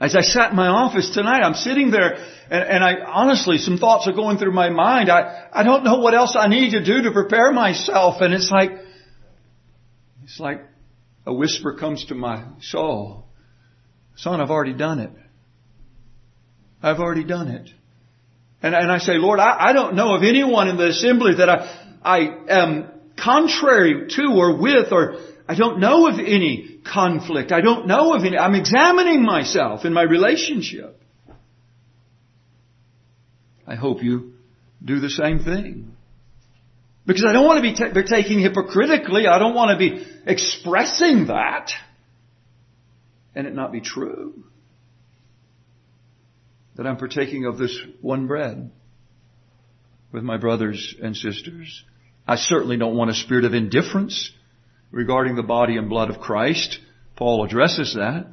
As 0.00 0.14
I 0.14 0.20
sat 0.20 0.50
in 0.50 0.56
my 0.56 0.66
office 0.66 1.10
tonight, 1.10 1.42
I'm 1.42 1.54
sitting 1.54 1.90
there 1.90 2.16
and, 2.50 2.62
and, 2.62 2.84
I 2.84 2.96
honestly, 3.06 3.58
some 3.58 3.78
thoughts 3.78 4.06
are 4.06 4.12
going 4.12 4.36
through 4.36 4.52
my 4.52 4.68
mind. 4.68 5.10
I, 5.10 5.48
I 5.52 5.62
don't 5.62 5.82
know 5.82 5.96
what 5.96 6.14
else 6.14 6.36
I 6.38 6.48
need 6.48 6.72
to 6.72 6.84
do 6.84 7.02
to 7.02 7.10
prepare 7.10 7.52
myself. 7.52 8.20
And 8.20 8.34
it's 8.34 8.50
like, 8.50 8.72
it's 10.24 10.38
like 10.38 10.62
a 11.24 11.32
whisper 11.32 11.74
comes 11.74 12.04
to 12.06 12.14
my 12.14 12.44
soul. 12.60 13.24
Son, 14.16 14.40
I've 14.40 14.50
already 14.50 14.74
done 14.74 14.98
it. 14.98 15.10
I've 16.82 17.00
already 17.00 17.24
done 17.24 17.48
it. 17.48 17.70
And, 18.62 18.74
and 18.74 18.92
I 18.92 18.98
say, 18.98 19.14
Lord, 19.14 19.40
I, 19.40 19.68
I 19.68 19.72
don't 19.72 19.94
know 19.94 20.14
of 20.14 20.22
anyone 20.22 20.68
in 20.68 20.76
the 20.76 20.88
assembly 20.88 21.36
that 21.36 21.48
I, 21.48 21.92
I 22.02 22.18
am 22.48 22.90
contrary 23.16 24.08
to 24.08 24.22
or 24.34 24.60
with 24.60 24.92
or 24.92 25.18
I 25.46 25.54
don't 25.54 25.78
know 25.78 26.06
of 26.06 26.18
any 26.18 26.80
conflict. 26.90 27.52
I 27.52 27.60
don't 27.60 27.86
know 27.86 28.14
of 28.14 28.24
any. 28.24 28.38
I'm 28.38 28.54
examining 28.54 29.22
myself 29.22 29.84
in 29.84 29.92
my 29.92 30.02
relationship. 30.02 31.00
I 33.66 33.74
hope 33.74 34.02
you 34.02 34.32
do 34.84 35.00
the 35.00 35.10
same 35.10 35.40
thing. 35.40 35.92
Because 37.06 37.24
I 37.28 37.32
don't 37.32 37.44
want 37.44 37.58
to 37.58 37.62
be 37.62 37.74
t- 37.74 38.08
taking 38.08 38.40
hypocritically. 38.40 39.26
I 39.26 39.38
don't 39.38 39.54
want 39.54 39.70
to 39.70 39.78
be 39.78 40.06
expressing 40.26 41.26
that 41.26 41.70
and 43.34 43.46
it 43.46 43.54
not 43.54 43.72
be 43.72 43.80
true. 43.80 44.44
That 46.76 46.86
I'm 46.86 46.96
partaking 46.96 47.46
of 47.46 47.58
this 47.58 47.78
one 48.00 48.26
bread 48.26 48.70
with 50.12 50.22
my 50.22 50.36
brothers 50.36 50.94
and 51.02 51.16
sisters. 51.16 51.84
I 52.26 52.36
certainly 52.36 52.76
don't 52.76 52.96
want 52.96 53.10
a 53.10 53.14
spirit 53.14 53.44
of 53.44 53.54
indifference 53.54 54.32
regarding 54.94 55.34
the 55.34 55.42
body 55.42 55.76
and 55.76 55.88
blood 55.88 56.08
of 56.08 56.20
Christ. 56.20 56.78
Paul 57.16 57.44
addresses 57.44 57.94
that. 57.94 58.26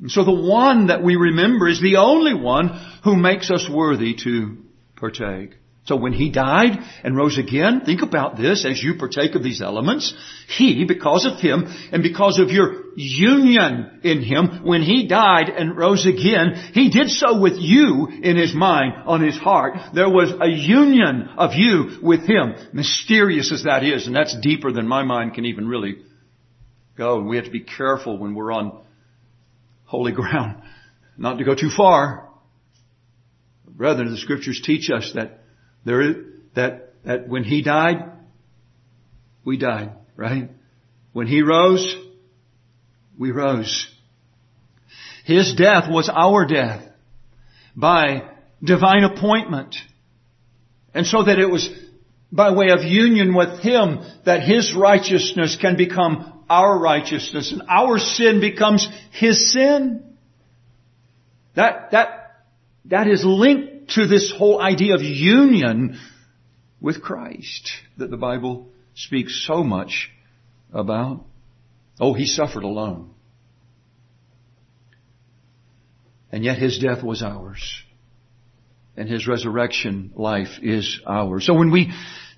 And 0.00 0.10
so 0.10 0.24
the 0.24 0.32
one 0.32 0.86
that 0.86 1.02
we 1.02 1.16
remember 1.16 1.68
is 1.68 1.80
the 1.80 1.96
only 1.96 2.34
one 2.34 2.68
who 3.04 3.14
makes 3.14 3.50
us 3.50 3.68
worthy 3.70 4.16
to 4.24 4.64
partake. 4.96 5.50
So 5.84 5.96
when 5.96 6.14
He 6.14 6.30
died 6.30 6.78
and 7.02 7.14
rose 7.14 7.36
again, 7.36 7.82
think 7.84 8.00
about 8.00 8.38
this 8.38 8.64
as 8.64 8.82
you 8.82 8.94
partake 8.94 9.34
of 9.34 9.42
these 9.42 9.60
elements. 9.60 10.14
He, 10.48 10.86
because 10.86 11.26
of 11.26 11.38
Him 11.38 11.66
and 11.92 12.02
because 12.02 12.38
of 12.38 12.50
your 12.50 12.84
union 12.96 14.00
in 14.02 14.22
Him, 14.22 14.64
when 14.64 14.80
He 14.80 15.06
died 15.06 15.50
and 15.50 15.76
rose 15.76 16.06
again, 16.06 16.70
He 16.72 16.88
did 16.88 17.10
so 17.10 17.38
with 17.38 17.58
you 17.58 18.08
in 18.08 18.38
His 18.38 18.54
mind, 18.54 18.94
on 19.04 19.20
His 19.22 19.36
heart. 19.36 19.76
There 19.94 20.08
was 20.08 20.32
a 20.40 20.48
union 20.48 21.28
of 21.36 21.52
you 21.52 21.98
with 22.02 22.26
Him. 22.26 22.54
Mysterious 22.72 23.52
as 23.52 23.64
that 23.64 23.84
is, 23.84 24.06
and 24.06 24.16
that's 24.16 24.34
deeper 24.40 24.72
than 24.72 24.88
my 24.88 25.02
mind 25.02 25.34
can 25.34 25.44
even 25.44 25.68
really 25.68 25.96
go. 26.96 27.18
And 27.18 27.28
we 27.28 27.36
have 27.36 27.44
to 27.44 27.50
be 27.50 27.60
careful 27.60 28.16
when 28.16 28.34
we're 28.34 28.52
on 28.52 28.80
holy 29.84 30.12
ground, 30.14 30.62
not 31.18 31.36
to 31.36 31.44
go 31.44 31.54
too 31.54 31.70
far. 31.70 32.30
Brethren, 33.68 34.10
the 34.10 34.16
scriptures 34.16 34.62
teach 34.64 34.88
us 34.88 35.12
that 35.14 35.40
there 35.84 36.00
is, 36.00 36.16
that, 36.54 36.94
that 37.04 37.28
when 37.28 37.44
he 37.44 37.62
died, 37.62 38.12
we 39.44 39.56
died, 39.58 39.92
right? 40.16 40.50
When 41.12 41.26
he 41.26 41.42
rose, 41.42 41.96
we 43.18 43.30
rose. 43.30 43.88
His 45.24 45.54
death 45.54 45.84
was 45.88 46.10
our 46.12 46.46
death 46.46 46.82
by 47.76 48.28
divine 48.62 49.04
appointment. 49.04 49.76
And 50.92 51.06
so 51.06 51.24
that 51.24 51.38
it 51.38 51.50
was 51.50 51.68
by 52.30 52.52
way 52.52 52.70
of 52.70 52.82
union 52.82 53.34
with 53.34 53.60
Him 53.60 54.00
that 54.24 54.42
His 54.42 54.74
righteousness 54.74 55.56
can 55.60 55.76
become 55.76 56.44
our 56.48 56.78
righteousness 56.78 57.52
and 57.52 57.62
our 57.68 57.98
sin 57.98 58.40
becomes 58.40 58.88
His 59.12 59.52
sin. 59.52 60.02
That, 61.54 61.92
that, 61.92 62.42
that 62.86 63.06
is 63.06 63.24
linked 63.24 63.73
to 63.88 64.06
this 64.06 64.32
whole 64.36 64.60
idea 64.60 64.94
of 64.94 65.02
union 65.02 65.98
with 66.80 67.02
Christ 67.02 67.72
that 67.96 68.10
the 68.10 68.16
Bible 68.16 68.68
speaks 68.94 69.44
so 69.46 69.64
much 69.64 70.10
about. 70.72 71.24
Oh, 72.00 72.12
he 72.12 72.26
suffered 72.26 72.64
alone. 72.64 73.10
And 76.30 76.44
yet 76.44 76.58
his 76.58 76.78
death 76.78 77.02
was 77.02 77.22
ours. 77.22 77.82
And 78.96 79.08
his 79.08 79.26
resurrection 79.26 80.12
life 80.14 80.58
is 80.62 81.00
ours. 81.06 81.46
So 81.46 81.54
when 81.54 81.70
we 81.70 81.92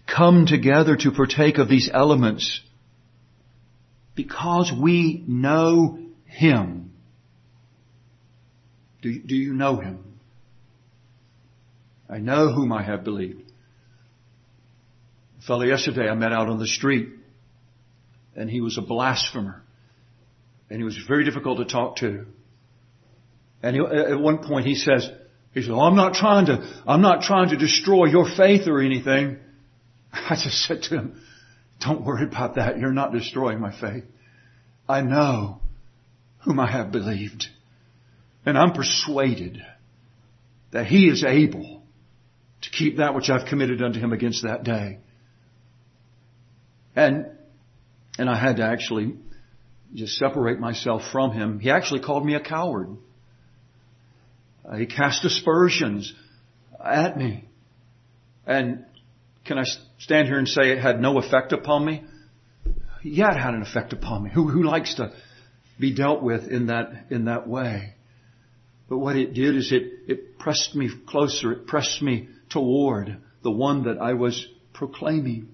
come 0.06 0.46
together 0.46 0.96
to 0.96 1.10
partake 1.10 1.58
of 1.58 1.68
these 1.68 1.90
elements, 1.92 2.60
because 4.14 4.72
we 4.72 5.24
know 5.26 5.98
him, 6.24 6.92
do, 9.02 9.18
do 9.20 9.34
you 9.34 9.52
know 9.52 9.76
him? 9.76 10.15
I 12.08 12.18
know 12.18 12.52
whom 12.52 12.72
I 12.72 12.82
have 12.82 13.04
believed. 13.04 13.42
A 15.40 15.42
fellow 15.42 15.64
yesterday 15.64 16.08
I 16.08 16.14
met 16.14 16.32
out 16.32 16.48
on 16.48 16.58
the 16.58 16.66
street, 16.66 17.08
and 18.34 18.48
he 18.48 18.60
was 18.60 18.78
a 18.78 18.82
blasphemer, 18.82 19.62
and 20.70 20.78
he 20.78 20.84
was 20.84 20.98
very 21.08 21.24
difficult 21.24 21.58
to 21.58 21.64
talk 21.64 21.96
to. 21.96 22.26
And 23.62 23.76
he, 23.76 23.82
at 23.82 24.18
one 24.20 24.38
point 24.38 24.66
he 24.66 24.74
says, 24.74 25.08
he 25.52 25.62
said, 25.62 25.70
oh, 25.70 25.80
I'm 25.80 25.96
not 25.96 26.14
trying 26.14 26.46
to, 26.46 26.82
I'm 26.86 27.00
not 27.00 27.22
trying 27.22 27.48
to 27.48 27.56
destroy 27.56 28.06
your 28.06 28.26
faith 28.36 28.68
or 28.68 28.80
anything. 28.80 29.38
I 30.12 30.34
just 30.34 30.64
said 30.64 30.82
to 30.84 30.96
him, 30.96 31.22
don't 31.80 32.04
worry 32.04 32.24
about 32.24 32.56
that. 32.56 32.78
You're 32.78 32.92
not 32.92 33.12
destroying 33.12 33.60
my 33.60 33.78
faith. 33.78 34.04
I 34.88 35.00
know 35.02 35.60
whom 36.44 36.60
I 36.60 36.70
have 36.70 36.92
believed. 36.92 37.46
And 38.44 38.56
I'm 38.56 38.72
persuaded 38.72 39.60
that 40.70 40.86
he 40.86 41.08
is 41.08 41.24
able 41.24 41.75
keep 42.76 42.98
that 42.98 43.14
which 43.14 43.30
I've 43.30 43.46
committed 43.46 43.82
unto 43.82 43.98
him 43.98 44.12
against 44.12 44.42
that 44.42 44.64
day. 44.64 44.98
And, 46.94 47.26
and 48.18 48.28
I 48.28 48.38
had 48.38 48.56
to 48.56 48.64
actually 48.64 49.14
just 49.94 50.16
separate 50.16 50.58
myself 50.58 51.02
from 51.12 51.32
him. 51.32 51.60
He 51.60 51.70
actually 51.70 52.00
called 52.00 52.24
me 52.24 52.34
a 52.34 52.40
coward. 52.40 52.96
Uh, 54.64 54.76
he 54.76 54.86
cast 54.86 55.24
aspersions 55.24 56.12
at 56.82 57.16
me. 57.16 57.44
And 58.46 58.84
can 59.44 59.58
I 59.58 59.64
stand 59.98 60.28
here 60.28 60.38
and 60.38 60.48
say 60.48 60.70
it 60.70 60.78
had 60.78 61.00
no 61.00 61.18
effect 61.18 61.52
upon 61.52 61.84
me? 61.84 62.04
Yeah, 63.02 63.32
it 63.32 63.38
had 63.38 63.54
an 63.54 63.62
effect 63.62 63.92
upon 63.92 64.24
me. 64.24 64.30
Who, 64.32 64.48
who 64.48 64.64
likes 64.64 64.94
to 64.96 65.12
be 65.78 65.94
dealt 65.94 66.22
with 66.22 66.48
in 66.48 66.66
that, 66.66 67.06
in 67.10 67.26
that 67.26 67.46
way? 67.46 67.94
But 68.88 68.98
what 68.98 69.16
it 69.16 69.34
did 69.34 69.56
is 69.56 69.72
it, 69.72 69.82
it 70.08 70.38
pressed 70.38 70.74
me 70.74 70.90
closer. 71.06 71.52
It 71.52 71.66
pressed 71.66 72.02
me 72.02 72.28
toward 72.50 73.18
the 73.42 73.50
one 73.50 73.84
that 73.84 73.98
I 73.98 74.14
was 74.14 74.46
proclaiming. 74.72 75.48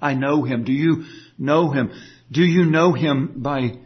I 0.00 0.14
know 0.14 0.42
him. 0.42 0.64
Do 0.64 0.72
you 0.72 1.04
know 1.38 1.70
him? 1.70 1.90
Do 2.30 2.42
you 2.42 2.64
know 2.64 2.92
him 2.92 3.34
by 3.36 3.78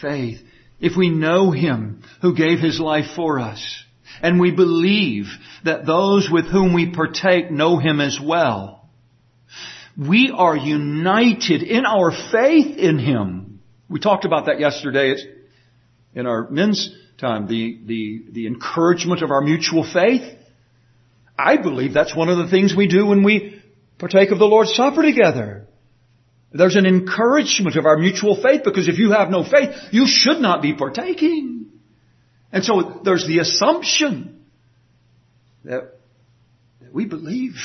faith? 0.00 0.40
If 0.80 0.96
we 0.96 1.08
know 1.08 1.50
him 1.52 2.02
who 2.20 2.36
gave 2.36 2.58
his 2.58 2.78
life 2.78 3.14
for 3.16 3.38
us, 3.38 3.84
and 4.22 4.40
we 4.40 4.50
believe 4.50 5.26
that 5.64 5.86
those 5.86 6.28
with 6.30 6.46
whom 6.46 6.72
we 6.72 6.94
partake 6.94 7.50
know 7.50 7.78
Him 7.78 8.00
as 8.00 8.18
well. 8.22 8.88
We 9.96 10.32
are 10.34 10.56
united 10.56 11.62
in 11.62 11.86
our 11.86 12.12
faith 12.30 12.78
in 12.78 12.98
Him. 12.98 13.60
We 13.88 14.00
talked 14.00 14.24
about 14.24 14.46
that 14.46 14.60
yesterday 14.60 15.16
in 16.14 16.26
our 16.26 16.48
men's 16.50 16.94
time, 17.18 17.46
the, 17.46 17.78
the, 17.84 18.24
the 18.32 18.46
encouragement 18.46 19.22
of 19.22 19.30
our 19.30 19.40
mutual 19.40 19.90
faith. 19.90 20.22
I 21.38 21.56
believe 21.56 21.92
that's 21.92 22.14
one 22.14 22.28
of 22.28 22.38
the 22.38 22.48
things 22.48 22.74
we 22.74 22.88
do 22.88 23.06
when 23.06 23.22
we 23.22 23.62
partake 23.98 24.30
of 24.30 24.38
the 24.38 24.46
Lord's 24.46 24.74
Supper 24.74 25.02
together. 25.02 25.66
There's 26.52 26.76
an 26.76 26.86
encouragement 26.86 27.76
of 27.76 27.84
our 27.86 27.98
mutual 27.98 28.40
faith 28.40 28.62
because 28.64 28.88
if 28.88 28.98
you 28.98 29.12
have 29.12 29.30
no 29.30 29.44
faith, 29.44 29.70
you 29.90 30.06
should 30.06 30.40
not 30.40 30.62
be 30.62 30.74
partaking. 30.74 31.66
And 32.52 32.64
so 32.64 33.00
there's 33.04 33.26
the 33.26 33.40
assumption 33.40 34.44
that, 35.64 35.92
we 36.92 37.04
believe. 37.04 37.56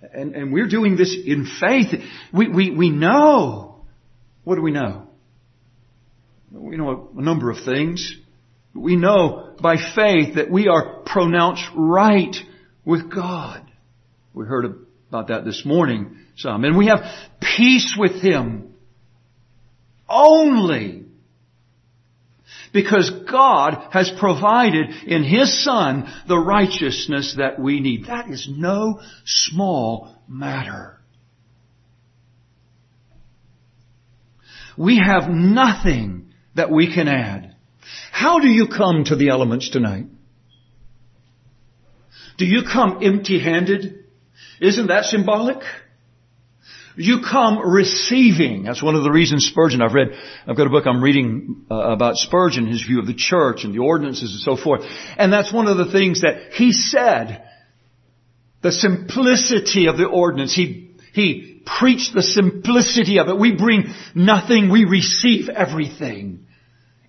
And, 0.00 0.34
and 0.34 0.52
we're 0.52 0.68
doing 0.68 0.96
this 0.96 1.14
in 1.14 1.46
faith. 1.60 1.88
We, 2.32 2.48
we, 2.48 2.70
we 2.70 2.88
know. 2.88 3.84
What 4.44 4.54
do 4.54 4.62
we 4.62 4.70
know? 4.70 5.08
We 6.50 6.76
know 6.76 7.10
a, 7.14 7.18
a 7.18 7.22
number 7.22 7.50
of 7.50 7.62
things. 7.62 8.16
We 8.74 8.96
know 8.96 9.54
by 9.60 9.76
faith 9.76 10.36
that 10.36 10.50
we 10.50 10.68
are 10.68 11.02
pronounced 11.16 11.64
right 11.74 12.36
with 12.84 13.10
God. 13.10 13.66
We 14.34 14.44
heard 14.44 14.66
about 15.08 15.28
that 15.28 15.46
this 15.46 15.64
morning 15.64 16.18
some. 16.36 16.62
And 16.62 16.76
we 16.76 16.88
have 16.88 17.06
peace 17.40 17.96
with 17.98 18.20
Him 18.20 18.74
only 20.06 21.06
because 22.70 23.08
God 23.30 23.88
has 23.92 24.12
provided 24.20 24.90
in 25.06 25.24
His 25.24 25.64
Son 25.64 26.06
the 26.28 26.36
righteousness 26.36 27.36
that 27.38 27.58
we 27.58 27.80
need. 27.80 28.08
That 28.08 28.28
is 28.28 28.46
no 28.50 29.00
small 29.24 30.14
matter. 30.28 30.98
We 34.76 34.98
have 34.98 35.30
nothing 35.30 36.34
that 36.56 36.70
we 36.70 36.94
can 36.94 37.08
add. 37.08 37.56
How 38.12 38.38
do 38.38 38.48
you 38.48 38.68
come 38.68 39.04
to 39.04 39.16
the 39.16 39.30
elements 39.30 39.70
tonight? 39.70 40.08
Do 42.38 42.44
you 42.44 42.62
come 42.62 43.00
empty 43.02 43.38
handed? 43.38 44.04
Isn't 44.60 44.88
that 44.88 45.04
symbolic? 45.04 45.58
You 46.96 47.20
come 47.20 47.58
receiving. 47.58 48.62
That's 48.62 48.82
one 48.82 48.94
of 48.94 49.02
the 49.02 49.10
reasons 49.10 49.46
Spurgeon, 49.46 49.82
I've 49.82 49.92
read, 49.92 50.08
I've 50.46 50.56
got 50.56 50.66
a 50.66 50.70
book 50.70 50.86
I'm 50.86 51.02
reading 51.02 51.66
uh, 51.70 51.74
about 51.74 52.16
Spurgeon, 52.16 52.66
his 52.66 52.82
view 52.82 53.00
of 53.00 53.06
the 53.06 53.14
church 53.14 53.64
and 53.64 53.74
the 53.74 53.80
ordinances 53.80 54.32
and 54.32 54.40
so 54.40 54.62
forth. 54.62 54.82
And 55.18 55.30
that's 55.30 55.52
one 55.52 55.68
of 55.68 55.76
the 55.76 55.90
things 55.90 56.22
that 56.22 56.52
he 56.52 56.72
said. 56.72 57.44
The 58.62 58.72
simplicity 58.72 59.88
of 59.88 59.98
the 59.98 60.06
ordinance. 60.06 60.54
He, 60.54 60.96
he 61.12 61.62
preached 61.66 62.14
the 62.14 62.22
simplicity 62.22 63.18
of 63.18 63.28
it. 63.28 63.38
We 63.38 63.54
bring 63.54 63.92
nothing, 64.14 64.70
we 64.70 64.86
receive 64.86 65.50
everything. 65.50 66.46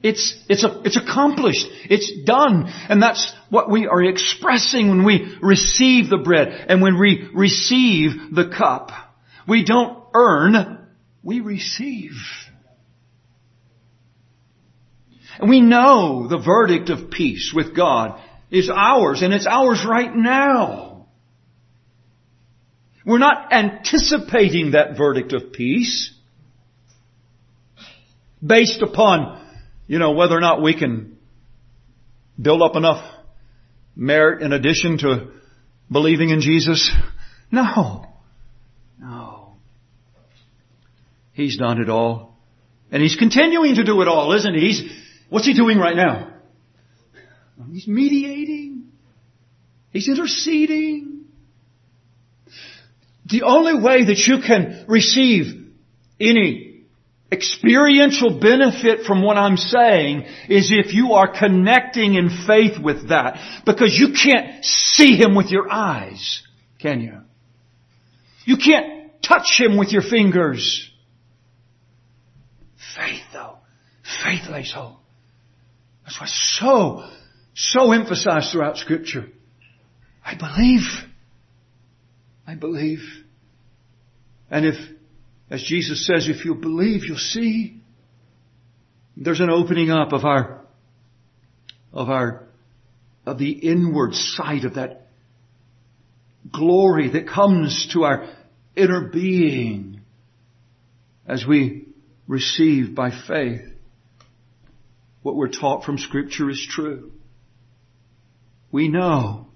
It's, 0.03 0.36
it's, 0.47 0.63
a, 0.63 0.81
it's 0.86 0.97
accomplished. 0.97 1.67
It's 1.89 2.12
done. 2.23 2.71
And 2.89 3.01
that's 3.01 3.33
what 3.49 3.69
we 3.69 3.88
are 3.88 4.03
expressing 4.03 4.89
when 4.89 5.05
we 5.05 5.38
receive 5.41 6.10
the 6.10 6.17
bread 6.17 6.49
and 6.69 6.81
when 6.81 6.99
we 6.99 7.27
receive 7.33 8.12
the 8.33 8.49
cup. 8.55 8.91
We 9.47 9.63
don't 9.63 10.03
earn, 10.13 10.88
we 11.23 11.39
receive. 11.39 12.12
And 15.39 15.49
we 15.49 15.62
know 15.62 16.27
the 16.27 16.39
verdict 16.39 16.89
of 16.89 17.12
peace 17.12 17.51
with 17.55 17.75
God 17.75 18.19
is 18.51 18.69
ours 18.73 19.21
and 19.21 19.33
it's 19.33 19.47
ours 19.47 19.86
right 19.88 20.13
now. 20.13 21.07
We're 23.05 23.19
not 23.19 23.53
anticipating 23.53 24.71
that 24.71 24.97
verdict 24.97 25.33
of 25.33 25.53
peace 25.53 26.13
based 28.45 28.81
upon 28.81 29.46
you 29.88 30.00
know, 30.00 30.12
whether 30.12 30.36
or 30.36 30.41
not 30.41 30.62
we 30.62 30.78
can 30.78 31.17
build 32.39 32.62
up 32.62 32.76
enough 32.76 33.04
merit 33.95 34.41
in 34.41 34.54
addition 34.54 34.97
to 35.00 35.32
believing 35.91 36.30
in 36.30 36.41
Jesus? 36.41 36.93
No. 37.52 38.06
No. 39.00 39.56
He's 41.34 41.58
done 41.58 41.82
it 41.82 41.89
all. 41.89 42.38
And 42.91 43.02
He's 43.02 43.15
continuing 43.15 43.76
to 43.76 43.84
do 43.84 44.02
it 44.02 44.08
all, 44.08 44.34
isn't 44.34 44.54
He? 44.54 44.67
He's, 44.67 44.91
what's 45.30 45.45
He 45.45 45.54
doing 45.54 45.78
right 45.78 45.95
now? 45.95 46.34
He's 47.71 47.88
mediating. 47.88 48.91
He's 49.91 50.08
interceding. 50.08 51.26
The 53.26 53.43
only 53.43 53.82
way 53.82 54.06
that 54.06 54.17
you 54.17 54.39
can 54.45 54.86
receive 54.88 55.71
any 56.19 56.66
experiential 57.32 58.40
benefit 58.40 59.06
from 59.06 59.22
what 59.22 59.38
I'm 59.38 59.58
saying 59.58 60.26
is 60.50 60.72
if 60.72 60.94
you 60.94 61.13
are 61.13 61.28
connecting 61.28 62.16
in 62.16 62.30
faith 62.48 62.80
with 62.82 63.10
that. 63.10 63.63
Because 63.66 63.98
you 63.98 64.13
can't 64.13 64.63
see 64.63 65.18
Him 65.18 65.36
with 65.36 65.52
your 65.52 65.70
eyes, 65.70 66.44
can 66.80 67.02
you? 67.02 67.20
You 68.46 68.58
can't 68.58 69.22
touch 69.22 69.60
Him 69.60 69.78
with 69.78 69.92
your 69.92 70.02
fingers. 70.02 70.90
Faith 72.96 73.24
though. 73.34 73.58
Faith 74.24 74.50
lays 74.50 74.72
hold. 74.72 74.98
That's 76.04 76.20
why 76.22 76.28
so, 76.28 77.04
so 77.54 77.92
emphasized 77.92 78.52
throughout 78.52 78.78
scripture. 78.78 79.26
I 80.26 80.36
believe. 80.36 80.88
I 82.46 82.56
believe. 82.56 83.02
And 84.50 84.66
if 84.66 84.76
as 85.49 85.63
Jesus 85.63 86.05
says, 86.05 86.27
if 86.27 86.43
you 86.45 86.55
believe, 86.55 87.05
you'll 87.05 87.17
see. 87.17 87.81
There's 89.15 89.39
an 89.39 89.49
opening 89.49 89.89
up 89.89 90.12
of 90.12 90.25
our, 90.25 90.62
of 91.93 92.10
our, 92.10 92.47
of 93.25 93.38
the 93.38 93.51
inward 93.51 94.13
sight 94.13 94.65
of 94.65 94.75
that 94.75 95.07
glory 96.51 97.10
that 97.12 97.27
comes 97.27 97.89
to 97.93 98.03
our 98.03 98.27
inner 98.75 99.10
being 99.10 100.01
as 101.25 101.45
we 101.45 101.88
receive 102.27 102.93
by 102.93 103.12
faith 103.27 103.62
what 105.23 105.36
we're 105.36 105.47
taught 105.49 105.83
from 105.83 105.97
scripture 105.97 106.49
is 106.49 106.65
true. 106.69 107.12
We 108.71 108.88
know 108.88 109.47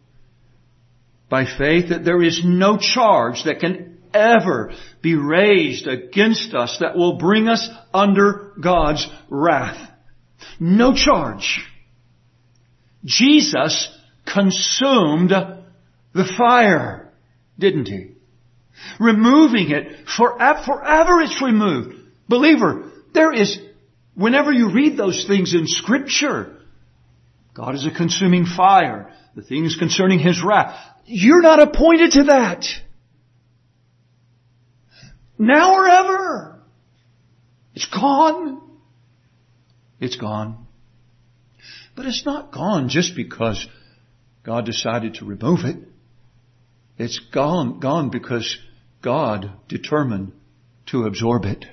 by 1.30 1.46
faith 1.46 1.90
that 1.90 2.04
there 2.04 2.22
is 2.22 2.42
no 2.44 2.78
charge 2.78 3.44
that 3.46 3.60
can 3.60 3.91
ever 4.14 4.74
be 5.02 5.16
raised 5.16 5.88
against 5.88 6.54
us 6.54 6.78
that 6.80 6.96
will 6.96 7.18
bring 7.18 7.48
us 7.48 7.68
under 7.94 8.54
God's 8.60 9.08
wrath. 9.30 9.90
No 10.60 10.94
charge. 10.94 11.66
Jesus 13.04 13.90
consumed 14.26 15.32
the 15.32 16.34
fire, 16.38 17.12
didn't 17.58 17.88
he? 17.88 18.12
Removing 19.00 19.72
it 19.72 20.08
forever, 20.08 20.62
forever 20.66 21.22
it's 21.22 21.42
removed. 21.42 21.96
Believer, 22.28 22.92
there 23.14 23.34
is, 23.34 23.60
whenever 24.16 24.52
you 24.52 24.72
read 24.72 24.98
those 24.98 25.26
things 25.28 25.54
in 25.54 25.68
scripture, 25.68 26.58
God 27.54 27.76
is 27.76 27.86
a 27.86 27.92
consuming 27.92 28.46
fire. 28.46 29.12
The 29.36 29.42
things 29.42 29.76
concerning 29.78 30.20
His 30.20 30.44
wrath. 30.44 30.78
You're 31.06 31.42
not 31.42 31.62
appointed 31.62 32.12
to 32.14 32.24
that. 32.26 32.66
Now 35.42 35.74
or 35.74 35.88
ever. 35.88 36.62
It's 37.74 37.88
gone. 37.88 38.62
It's 40.00 40.16
gone. 40.16 40.68
But 41.96 42.06
it's 42.06 42.24
not 42.28 42.52
gone 42.52 42.90
just 42.90 43.16
because 43.16 43.68
God 44.44 44.68
decided 44.68 45.16
to 45.16 45.26
remove 45.26 45.62
it. 45.66 45.78
It's 47.00 47.18
gone, 47.18 47.80
gone 47.80 48.12
because 48.12 48.56
God 49.02 49.52
determined 49.68 50.34
to 50.92 51.06
absorb 51.06 51.46
it. 51.46 51.66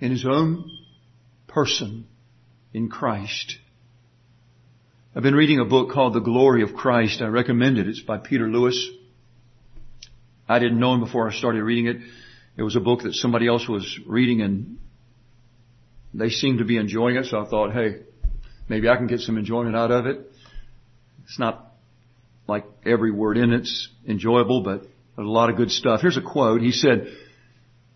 In 0.00 0.10
His 0.10 0.26
own 0.26 0.70
person 1.46 2.06
in 2.74 2.90
Christ. 2.90 3.56
I've 5.16 5.22
been 5.22 5.34
reading 5.34 5.60
a 5.60 5.64
book 5.64 5.92
called 5.92 6.12
The 6.12 6.20
Glory 6.20 6.62
of 6.62 6.74
Christ. 6.74 7.22
I 7.22 7.28
recommend 7.28 7.78
it. 7.78 7.88
It's 7.88 8.02
by 8.02 8.18
Peter 8.18 8.50
Lewis. 8.50 8.86
I 10.48 10.58
didn't 10.58 10.78
know 10.78 10.94
him 10.94 11.00
before 11.00 11.28
I 11.28 11.34
started 11.34 11.62
reading 11.62 11.86
it. 11.86 11.96
It 12.56 12.62
was 12.62 12.76
a 12.76 12.80
book 12.80 13.02
that 13.02 13.14
somebody 13.14 13.46
else 13.46 13.68
was 13.68 13.98
reading 14.06 14.42
and 14.42 14.78
they 16.12 16.28
seemed 16.28 16.58
to 16.58 16.64
be 16.64 16.76
enjoying 16.76 17.16
it, 17.16 17.26
so 17.26 17.40
I 17.40 17.48
thought, 17.48 17.72
hey, 17.72 18.02
maybe 18.68 18.88
I 18.88 18.96
can 18.96 19.06
get 19.06 19.20
some 19.20 19.36
enjoyment 19.36 19.74
out 19.74 19.90
of 19.90 20.06
it. 20.06 20.20
It's 21.24 21.38
not 21.38 21.72
like 22.46 22.64
every 22.86 23.10
word 23.10 23.36
in 23.36 23.52
it's 23.52 23.88
enjoyable, 24.06 24.62
but 24.62 24.82
there's 25.16 25.26
a 25.26 25.30
lot 25.30 25.50
of 25.50 25.56
good 25.56 25.70
stuff. 25.70 26.00
Here's 26.02 26.16
a 26.16 26.22
quote. 26.22 26.60
He 26.60 26.70
said, 26.70 27.08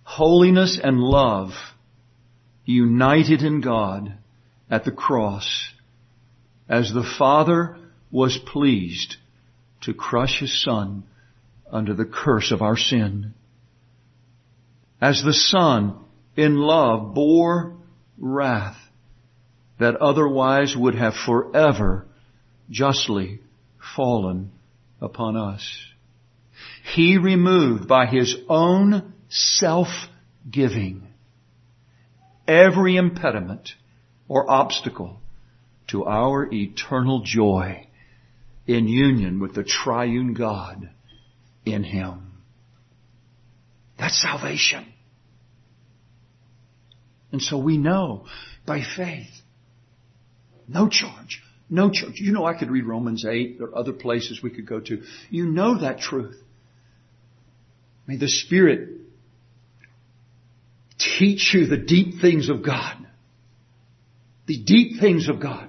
holiness 0.03 0.81
and 0.83 0.99
love 0.99 1.51
united 2.65 3.43
in 3.43 3.61
God 3.61 4.15
at 4.71 4.85
the 4.85 4.91
cross 4.91 5.71
as 6.69 6.93
the 6.93 7.09
Father 7.19 7.77
was 8.11 8.39
pleased 8.39 9.17
to 9.83 9.95
crush 9.95 10.41
His 10.41 10.63
Son 10.63 11.05
under 11.71 11.95
the 11.95 12.05
curse 12.05 12.51
of 12.51 12.63
our 12.63 12.77
sin. 12.77 13.35
As 15.01 15.23
the 15.23 15.33
Son 15.33 15.99
in 16.37 16.57
love 16.57 17.15
bore 17.15 17.77
wrath 18.17 18.79
that 19.79 19.97
otherwise 19.97 20.75
would 20.77 20.95
have 20.95 21.15
forever 21.15 22.07
justly 22.71 23.41
fallen 23.97 24.51
upon 25.01 25.37
us. 25.37 25.79
He 26.95 27.17
removed 27.17 27.87
by 27.87 28.07
His 28.07 28.37
own 28.49 29.15
self-giving 29.29 31.07
every 32.47 32.97
impediment 32.97 33.75
or 34.27 34.51
obstacle 34.51 35.21
to 35.89 36.05
our 36.05 36.53
eternal 36.53 37.23
joy 37.23 37.87
in 38.67 38.89
union 38.89 39.41
with 39.41 39.55
the 39.55 39.65
triune 39.65 40.35
God 40.35 40.91
in 41.73 41.85
Him. 41.85 42.33
That's 43.99 44.21
salvation. 44.21 44.87
And 47.33 47.43
so 47.43 47.59
we 47.59 47.77
know 47.77 48.27
by 48.67 48.83
faith, 48.83 49.31
no 50.67 50.89
charge, 50.89 51.43
no 51.69 51.91
charge. 51.91 52.15
You 52.17 52.33
know 52.33 52.45
I 52.45 52.59
could 52.59 52.71
read 52.71 52.87
Romans 52.87 53.25
8, 53.25 53.59
there 53.59 53.69
are 53.69 53.77
other 53.77 53.93
places 53.93 54.43
we 54.43 54.51
could 54.51 54.67
go 54.67 54.81
to. 54.81 55.03
You 55.31 55.47
know 55.47 55.81
that 55.81 56.01
truth. 56.01 56.37
May 58.07 58.17
the 58.17 58.29
Spirit 58.29 58.89
teach 60.99 61.53
you 61.55 61.67
the 61.67 61.77
deep 61.77 62.21
things 62.21 62.49
of 62.49 62.65
God. 62.65 62.97
The 64.47 64.63
deep 64.63 64.99
things 65.01 65.29
of 65.29 65.41
God. 65.41 65.69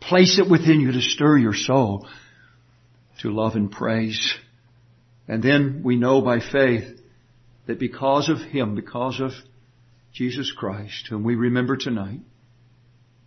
Place 0.00 0.38
it 0.38 0.48
within 0.48 0.80
you 0.80 0.92
to 0.92 1.02
stir 1.02 1.36
your 1.36 1.54
soul 1.54 2.08
to 3.20 3.30
love 3.30 3.54
and 3.54 3.70
praise. 3.70 4.34
And 5.30 5.44
then 5.44 5.82
we 5.84 5.94
know 5.94 6.20
by 6.22 6.40
faith 6.40 7.00
that 7.68 7.78
because 7.78 8.28
of 8.28 8.38
Him, 8.38 8.74
because 8.74 9.20
of 9.20 9.30
Jesus 10.12 10.50
Christ, 10.50 11.06
whom 11.08 11.22
we 11.22 11.36
remember 11.36 11.76
tonight, 11.76 12.18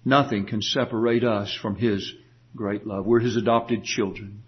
nothing 0.03 0.45
can 0.45 0.61
separate 0.61 1.23
us 1.23 1.57
from 1.61 1.77
His 1.77 2.13
great 2.57 2.85
love. 2.85 3.05
We're 3.05 3.21
His 3.21 3.37
adopted 3.37 3.85
children. 3.85 4.43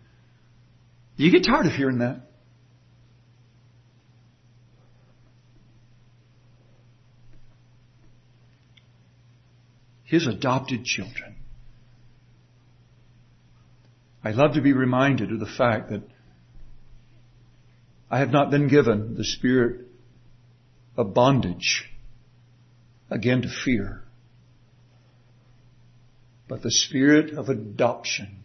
Do 1.18 1.24
you 1.24 1.32
get 1.32 1.46
tired 1.46 1.66
of 1.66 1.72
hearing 1.72 2.00
that? 2.00 2.24
His 10.04 10.28
adopted 10.28 10.84
children. 10.84 11.38
I 14.26 14.32
love 14.32 14.56
to 14.56 14.62
be 14.62 14.74
reminded 14.74 15.32
of 15.32 15.40
the 15.40 15.46
fact 15.46 15.92
that 15.92 16.02
I 18.10 18.20
have 18.20 18.32
not 18.32 18.52
been 18.52 18.68
given 18.68 19.16
the 19.16 19.24
spirit 19.24 19.88
of 20.96 21.14
bondage 21.14 21.90
again 23.10 23.42
to 23.42 23.50
fear, 23.50 24.04
but 26.48 26.62
the 26.62 26.72
spirit 26.72 27.34
of 27.34 27.50
adoption 27.50 28.44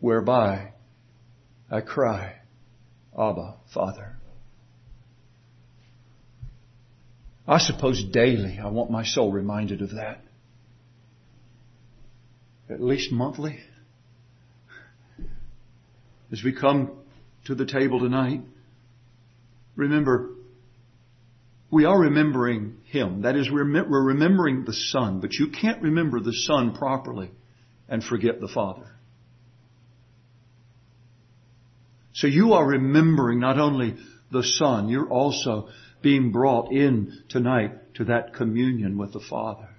whereby 0.00 0.72
I 1.70 1.80
cry, 1.80 2.36
Abba, 3.16 3.56
Father. 3.72 4.16
I 7.46 7.58
suppose 7.58 8.04
daily 8.04 8.58
I 8.62 8.68
want 8.68 8.90
my 8.90 9.04
soul 9.04 9.32
reminded 9.32 9.80
of 9.80 9.92
that. 9.92 10.22
At 12.68 12.82
least 12.82 13.10
monthly. 13.10 13.60
As 16.30 16.42
we 16.44 16.52
come 16.52 16.97
to 17.48 17.54
the 17.54 17.64
table 17.64 17.98
tonight, 17.98 18.42
remember, 19.74 20.34
we 21.70 21.86
are 21.86 21.98
remembering 21.98 22.76
Him. 22.84 23.22
That 23.22 23.36
is, 23.36 23.50
we're 23.50 23.64
remembering 23.64 24.64
the 24.66 24.74
Son, 24.74 25.20
but 25.20 25.32
you 25.32 25.48
can't 25.48 25.80
remember 25.80 26.20
the 26.20 26.34
Son 26.34 26.74
properly 26.74 27.30
and 27.88 28.04
forget 28.04 28.38
the 28.38 28.48
Father. 28.48 28.94
So 32.12 32.26
you 32.26 32.52
are 32.52 32.66
remembering 32.66 33.40
not 33.40 33.58
only 33.58 33.96
the 34.30 34.42
Son, 34.42 34.90
you're 34.90 35.08
also 35.08 35.70
being 36.02 36.32
brought 36.32 36.70
in 36.70 37.22
tonight 37.30 37.94
to 37.94 38.04
that 38.04 38.34
communion 38.34 38.98
with 38.98 39.14
the 39.14 39.24
Father. 39.30 39.70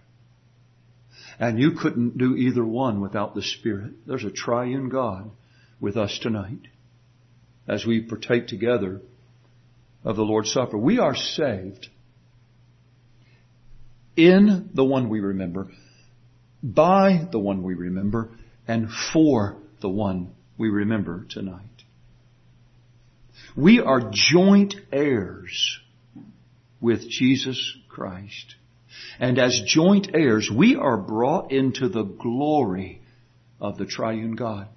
And 1.39 1.59
you 1.59 1.73
couldn't 1.79 2.17
do 2.17 2.35
either 2.35 2.65
one 2.65 2.99
without 2.99 3.35
the 3.35 3.43
Spirit. 3.43 4.07
There's 4.07 4.25
a 4.25 4.31
triune 4.31 4.89
God 4.89 5.29
with 5.79 5.97
us 5.97 6.17
tonight 6.19 6.67
as 7.69 7.85
we 7.85 8.01
partake 8.01 8.47
together 8.47 8.99
of 10.03 10.15
the 10.15 10.23
Lord's 10.23 10.51
Supper. 10.51 10.77
We 10.77 10.97
are 10.97 11.15
saved 11.15 11.87
in 14.17 14.71
the 14.73 14.83
one 14.83 15.07
we 15.07 15.19
remember, 15.19 15.71
by 16.63 17.27
the 17.31 17.39
one 17.39 17.61
we 17.61 17.75
remember, 17.75 18.31
and 18.67 18.89
for 19.13 19.57
the 19.81 19.89
one 19.89 20.33
we 20.57 20.69
remember 20.69 21.25
tonight. 21.29 21.63
We 23.55 23.79
are 23.79 24.11
joint 24.11 24.75
heirs 24.91 25.79
with 26.81 27.07
Jesus 27.07 27.77
Christ. 27.87 28.55
And 29.19 29.37
as 29.37 29.61
joint 29.65 30.09
heirs, 30.13 30.49
we 30.53 30.75
are 30.75 30.97
brought 30.97 31.51
into 31.51 31.87
the 31.87 32.03
glory 32.03 33.01
of 33.61 33.77
the 33.77 33.85
triune 33.85 34.35
God 34.35 34.67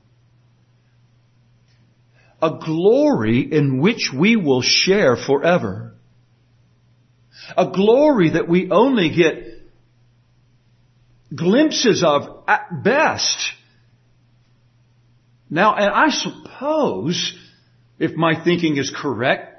a 2.42 2.58
glory 2.62 3.40
in 3.40 3.80
which 3.80 4.10
we 4.12 4.34
will 4.34 4.62
share 4.62 5.16
forever. 5.16 5.94
A 7.56 7.70
glory 7.70 8.30
that 8.30 8.48
we 8.48 8.70
only 8.70 9.10
get 9.10 9.44
glimpses 11.34 12.02
of 12.04 12.44
at 12.48 12.82
best. 12.82 13.52
Now, 15.48 15.76
and 15.76 15.90
I 15.90 16.08
suppose, 16.10 17.38
if 17.98 18.12
my 18.16 18.42
thinking 18.42 18.76
is 18.76 18.92
correct, 18.94 19.50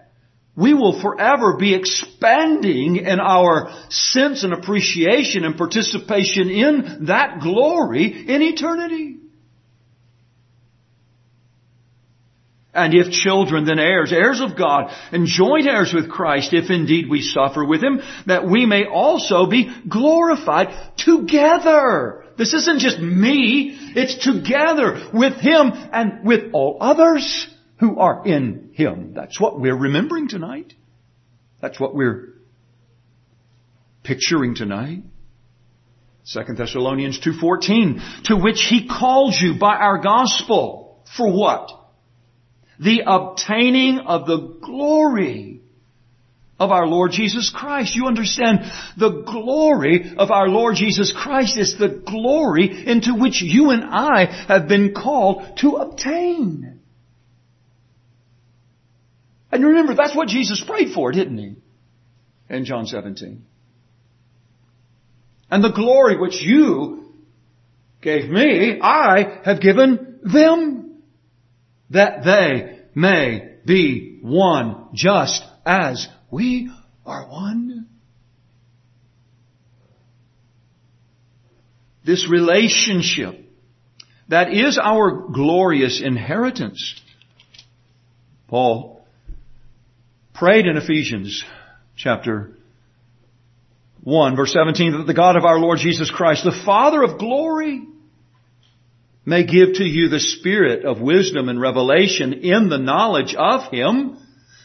we 0.56 0.74
will 0.74 1.02
forever 1.02 1.58
be 1.58 1.74
expanding 1.74 2.98
in 2.98 3.20
our 3.20 3.72
sense 3.90 4.44
and 4.44 4.54
appreciation 4.54 5.46
and 5.46 5.58
participation 5.58 6.50
in 6.50 7.06
that 7.06 7.40
glory 7.42 8.28
in 8.28 8.42
eternity. 8.42 9.23
And 12.74 12.96
if 12.96 13.12
children, 13.12 13.66
then 13.66 13.78
heirs, 13.78 14.12
heirs 14.12 14.42
of 14.42 14.58
God, 14.58 14.92
and 15.12 15.28
joint 15.28 15.68
heirs 15.68 15.94
with 15.94 16.10
Christ, 16.10 16.54
if 16.54 16.72
indeed 16.72 17.08
we 17.08 17.22
suffer 17.22 17.64
with 17.64 17.84
Him, 17.84 18.02
that 18.26 18.50
we 18.50 18.66
may 18.66 18.86
also 18.86 19.46
be 19.46 19.72
glorified 19.88 20.70
together. 20.98 22.26
This 22.36 22.54
isn't 22.54 22.80
just 22.80 23.00
me, 23.00 23.78
it's 23.96 24.18
together 24.24 25.10
with 25.14 25.36
Him 25.36 25.72
and 25.72 26.26
with 26.26 26.52
all 26.54 26.78
others 26.82 27.48
who 27.80 28.00
are 28.00 28.26
in 28.26 28.72
Him. 28.74 29.14
That's 29.14 29.40
what 29.40 29.60
we're 29.60 29.78
remembering 29.78 30.28
tonight. 30.28 30.74
That's 31.62 31.80
what 31.80 31.94
we're 31.94 32.34
picturing 34.04 34.56
tonight. 34.56 35.04
2 36.34 36.54
Thessalonians 36.56 37.20
2.14, 37.20 38.24
to 38.24 38.38
which 38.38 38.66
He 38.68 38.88
calls 38.88 39.40
you 39.40 39.60
by 39.60 39.76
our 39.76 40.00
gospel. 40.00 41.04
For 41.16 41.32
what? 41.32 41.83
The 42.84 43.04
obtaining 43.06 44.00
of 44.00 44.28
the 44.28 44.58
glory 44.62 45.62
of 46.60 46.72
our 46.72 46.88
Lord 46.88 47.12
Jesus 47.12 47.52
Christ. 47.54 47.96
You 47.96 48.08
understand, 48.08 48.60
the 48.98 49.24
glory 49.24 50.14
of 50.18 50.32
our 50.32 50.48
Lord 50.48 50.76
Jesus 50.76 51.14
Christ 51.16 51.58
is 51.58 51.78
the 51.78 51.90
glory 51.90 52.88
into 52.88 53.16
which 53.16 53.42
you 53.42 53.72
and 53.72 53.84
I 53.84 54.26
have 54.48 54.68
been 54.68 54.94
called 54.94 55.58
to 55.58 55.76
obtain. 55.78 56.80
And 59.52 59.66
remember, 59.66 59.94
that's 59.94 60.16
what 60.16 60.30
Jesus 60.30 60.64
prayed 60.66 60.94
for, 60.94 61.12
didn't 61.12 61.38
he? 61.38 61.56
In 62.50 62.66
John 62.66 62.88
17. 62.88 63.44
And 65.52 65.64
the 65.64 65.72
glory 65.72 66.20
which 66.20 66.42
you 66.42 67.14
gave 68.02 68.30
me, 68.30 68.80
I 68.82 69.42
have 69.46 69.62
given 69.62 70.20
them 70.24 70.73
that 71.94 72.24
they 72.24 72.80
may 72.96 73.58
be 73.66 74.20
one 74.22 74.90
just 74.94 75.44
as 75.66 76.08
we 76.30 76.70
are 77.06 77.28
one. 77.28 77.88
This 82.04 82.28
relationship 82.30 83.40
that 84.28 84.52
is 84.52 84.78
our 84.82 85.28
glorious 85.32 86.02
inheritance. 86.04 87.00
Paul 88.48 89.06
prayed 90.34 90.66
in 90.66 90.76
Ephesians 90.76 91.44
chapter 91.96 92.58
1 94.02 94.36
verse 94.36 94.52
17 94.52 94.98
that 94.98 95.08
the 95.08 95.14
God 95.14 95.38
of 95.38 95.46
our 95.46 95.60
Lord 95.60 95.80
Jesus 95.80 96.12
Christ, 96.12 96.44
the 96.44 96.64
Father 96.66 97.04
of 97.04 97.20
glory, 97.20 97.82
may 99.26 99.46
give 99.46 99.76
to 99.76 99.84
you 99.84 100.10
the 100.10 100.20
spirit 100.20 100.86
of 100.86 101.00
wisdom 101.00 101.50
and 101.50 101.60
revelation 101.60 102.34
in 102.34 102.70
the 102.70 102.78
knowledge 102.78 103.36
of 103.38 103.72
Him, 103.72 104.18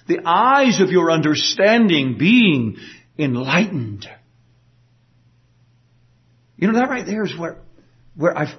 the 0.07 0.21
eyes 0.25 0.81
of 0.81 0.91
your 0.91 1.11
understanding 1.11 2.17
being 2.19 2.77
enlightened. 3.19 4.07
You 6.57 6.69
know, 6.69 6.75
that 6.75 6.89
right 6.89 7.07
there 7.07 7.25
is 7.25 7.39
where, 7.39 7.59
where 8.17 8.37
I've, 8.37 8.59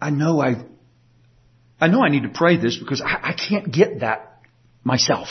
I 0.00 0.10
know 0.10 0.40
I, 0.40 0.64
I 1.80 1.88
know 1.88 2.02
I 2.02 2.10
need 2.10 2.22
to 2.22 2.32
pray 2.32 2.56
this 2.56 2.78
because 2.78 3.02
I, 3.02 3.30
I 3.30 3.32
can't 3.32 3.72
get 3.72 4.00
that 4.00 4.42
myself. 4.84 5.28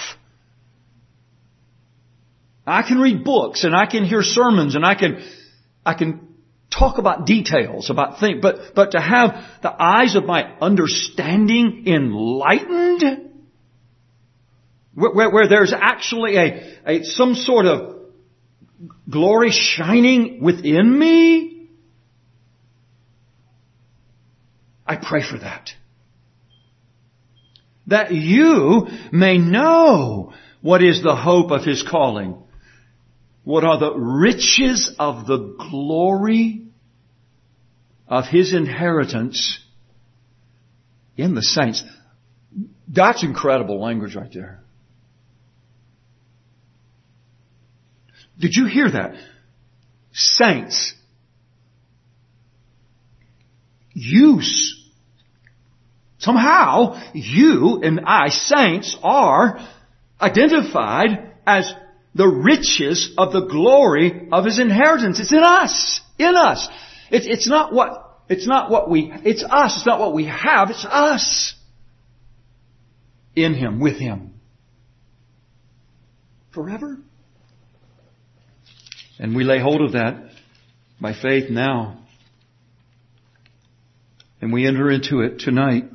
I 2.67 2.83
can 2.83 2.99
read 2.99 3.23
books 3.23 3.63
and 3.63 3.75
I 3.75 3.85
can 3.85 4.03
hear 4.03 4.21
sermons 4.21 4.75
and 4.75 4.85
I 4.85 4.95
can, 4.95 5.23
I 5.85 5.93
can 5.93 6.28
talk 6.79 6.97
about 6.97 7.25
details 7.25 7.89
about 7.89 8.19
things, 8.19 8.39
but, 8.41 8.73
but 8.73 8.91
to 8.91 8.99
have 8.99 9.31
the 9.61 9.71
eyes 9.81 10.15
of 10.15 10.25
my 10.25 10.43
understanding 10.59 11.83
enlightened, 11.85 13.31
where, 14.93 15.11
where, 15.11 15.29
where 15.29 15.47
there's 15.47 15.73
actually 15.73 16.37
a, 16.37 16.77
a, 16.85 17.03
some 17.03 17.35
sort 17.35 17.65
of 17.65 17.97
glory 19.09 19.51
shining 19.51 20.41
within 20.41 20.97
me, 20.97 21.67
I 24.87 24.95
pray 24.95 25.21
for 25.21 25.37
that. 25.37 25.71
That 27.87 28.11
you 28.11 28.87
may 29.11 29.37
know 29.37 30.33
what 30.61 30.83
is 30.83 31.03
the 31.03 31.15
hope 31.15 31.51
of 31.51 31.63
His 31.63 31.83
calling 31.83 32.43
what 33.49 33.63
are 33.63 33.79
the 33.79 33.97
riches 33.97 34.95
of 34.99 35.25
the 35.25 35.55
glory 35.57 36.68
of 38.09 38.25
His 38.25 38.53
inheritance 38.53 39.59
in 41.15 41.35
the 41.35 41.43
saints. 41.43 41.83
That's 42.87 43.23
incredible 43.23 43.79
language 43.79 44.15
right 44.15 44.31
there. 44.33 44.59
Did 48.39 48.55
you 48.55 48.65
hear 48.65 48.89
that? 48.89 49.15
Saints. 50.11 50.93
Use. 53.93 54.75
Somehow, 56.17 57.01
you 57.13 57.81
and 57.83 58.01
I, 58.05 58.29
saints, 58.29 58.97
are 59.03 59.59
identified 60.19 61.31
as 61.45 61.71
the 62.15 62.27
riches 62.27 63.13
of 63.17 63.33
the 63.33 63.45
glory 63.45 64.29
of 64.31 64.45
His 64.45 64.57
inheritance. 64.57 65.19
It's 65.19 65.31
in 65.31 65.43
us. 65.43 66.01
In 66.17 66.35
us. 66.35 66.67
It's, 67.11 67.25
it's 67.25 67.47
not 67.47 67.73
what, 67.73 68.21
it's 68.29 68.47
not 68.47 68.69
what 68.69 68.89
we, 68.89 69.11
it's 69.25 69.43
us. 69.43 69.77
It's 69.77 69.85
not 69.85 69.99
what 69.99 70.13
we 70.13 70.25
have. 70.25 70.69
It's 70.69 70.85
us. 70.85 71.55
In 73.35 73.53
Him, 73.53 73.79
with 73.79 73.97
Him. 73.97 74.33
Forever. 76.53 76.97
And 79.19 79.35
we 79.35 79.43
lay 79.43 79.59
hold 79.59 79.81
of 79.81 79.93
that 79.93 80.31
by 80.99 81.13
faith 81.13 81.49
now. 81.49 81.99
And 84.41 84.53
we 84.53 84.65
enter 84.65 84.89
into 84.89 85.21
it 85.21 85.39
tonight. 85.39 85.85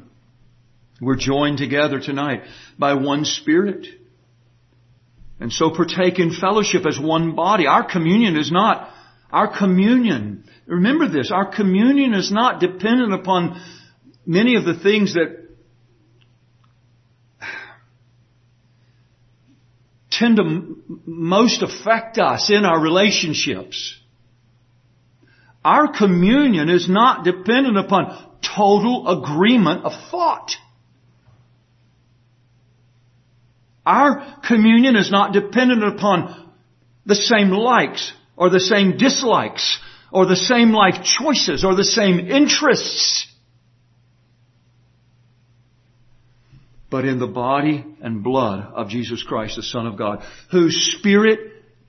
We're 1.00 1.16
joined 1.16 1.58
together 1.58 2.00
tonight 2.00 2.42
by 2.78 2.94
one 2.94 3.24
Spirit. 3.24 3.86
And 5.40 5.52
so 5.52 5.70
partake 5.70 6.18
in 6.18 6.32
fellowship 6.32 6.86
as 6.86 6.98
one 6.98 7.34
body. 7.34 7.66
Our 7.66 7.84
communion 7.84 8.36
is 8.36 8.52
not, 8.52 8.90
our 9.34 9.58
communion, 9.58 10.44
remember 10.64 11.08
this, 11.08 11.32
our 11.32 11.52
communion 11.52 12.14
is 12.14 12.30
not 12.30 12.60
dependent 12.60 13.12
upon 13.12 13.60
many 14.24 14.54
of 14.54 14.64
the 14.64 14.78
things 14.78 15.14
that 15.14 15.48
tend 20.08 20.36
to 20.36 20.76
most 21.04 21.62
affect 21.62 22.18
us 22.18 22.48
in 22.48 22.64
our 22.64 22.80
relationships. 22.80 23.98
Our 25.64 25.92
communion 25.92 26.68
is 26.68 26.88
not 26.88 27.24
dependent 27.24 27.76
upon 27.76 28.30
total 28.56 29.20
agreement 29.20 29.84
of 29.84 29.94
thought. 30.12 30.52
Our 33.84 34.36
communion 34.46 34.94
is 34.94 35.10
not 35.10 35.32
dependent 35.32 35.82
upon 35.82 36.52
the 37.04 37.16
same 37.16 37.50
likes 37.50 38.12
or 38.36 38.50
the 38.50 38.60
same 38.60 38.96
dislikes 38.96 39.78
or 40.10 40.26
the 40.26 40.36
same 40.36 40.72
life 40.72 41.04
choices 41.04 41.64
or 41.64 41.74
the 41.74 41.84
same 41.84 42.30
interests. 42.30 43.26
But 46.90 47.04
in 47.04 47.18
the 47.18 47.26
body 47.26 47.84
and 48.00 48.22
blood 48.22 48.72
of 48.72 48.88
Jesus 48.88 49.22
Christ, 49.24 49.56
the 49.56 49.62
Son 49.62 49.86
of 49.86 49.98
God, 49.98 50.22
whose 50.52 50.96
Spirit 50.96 51.40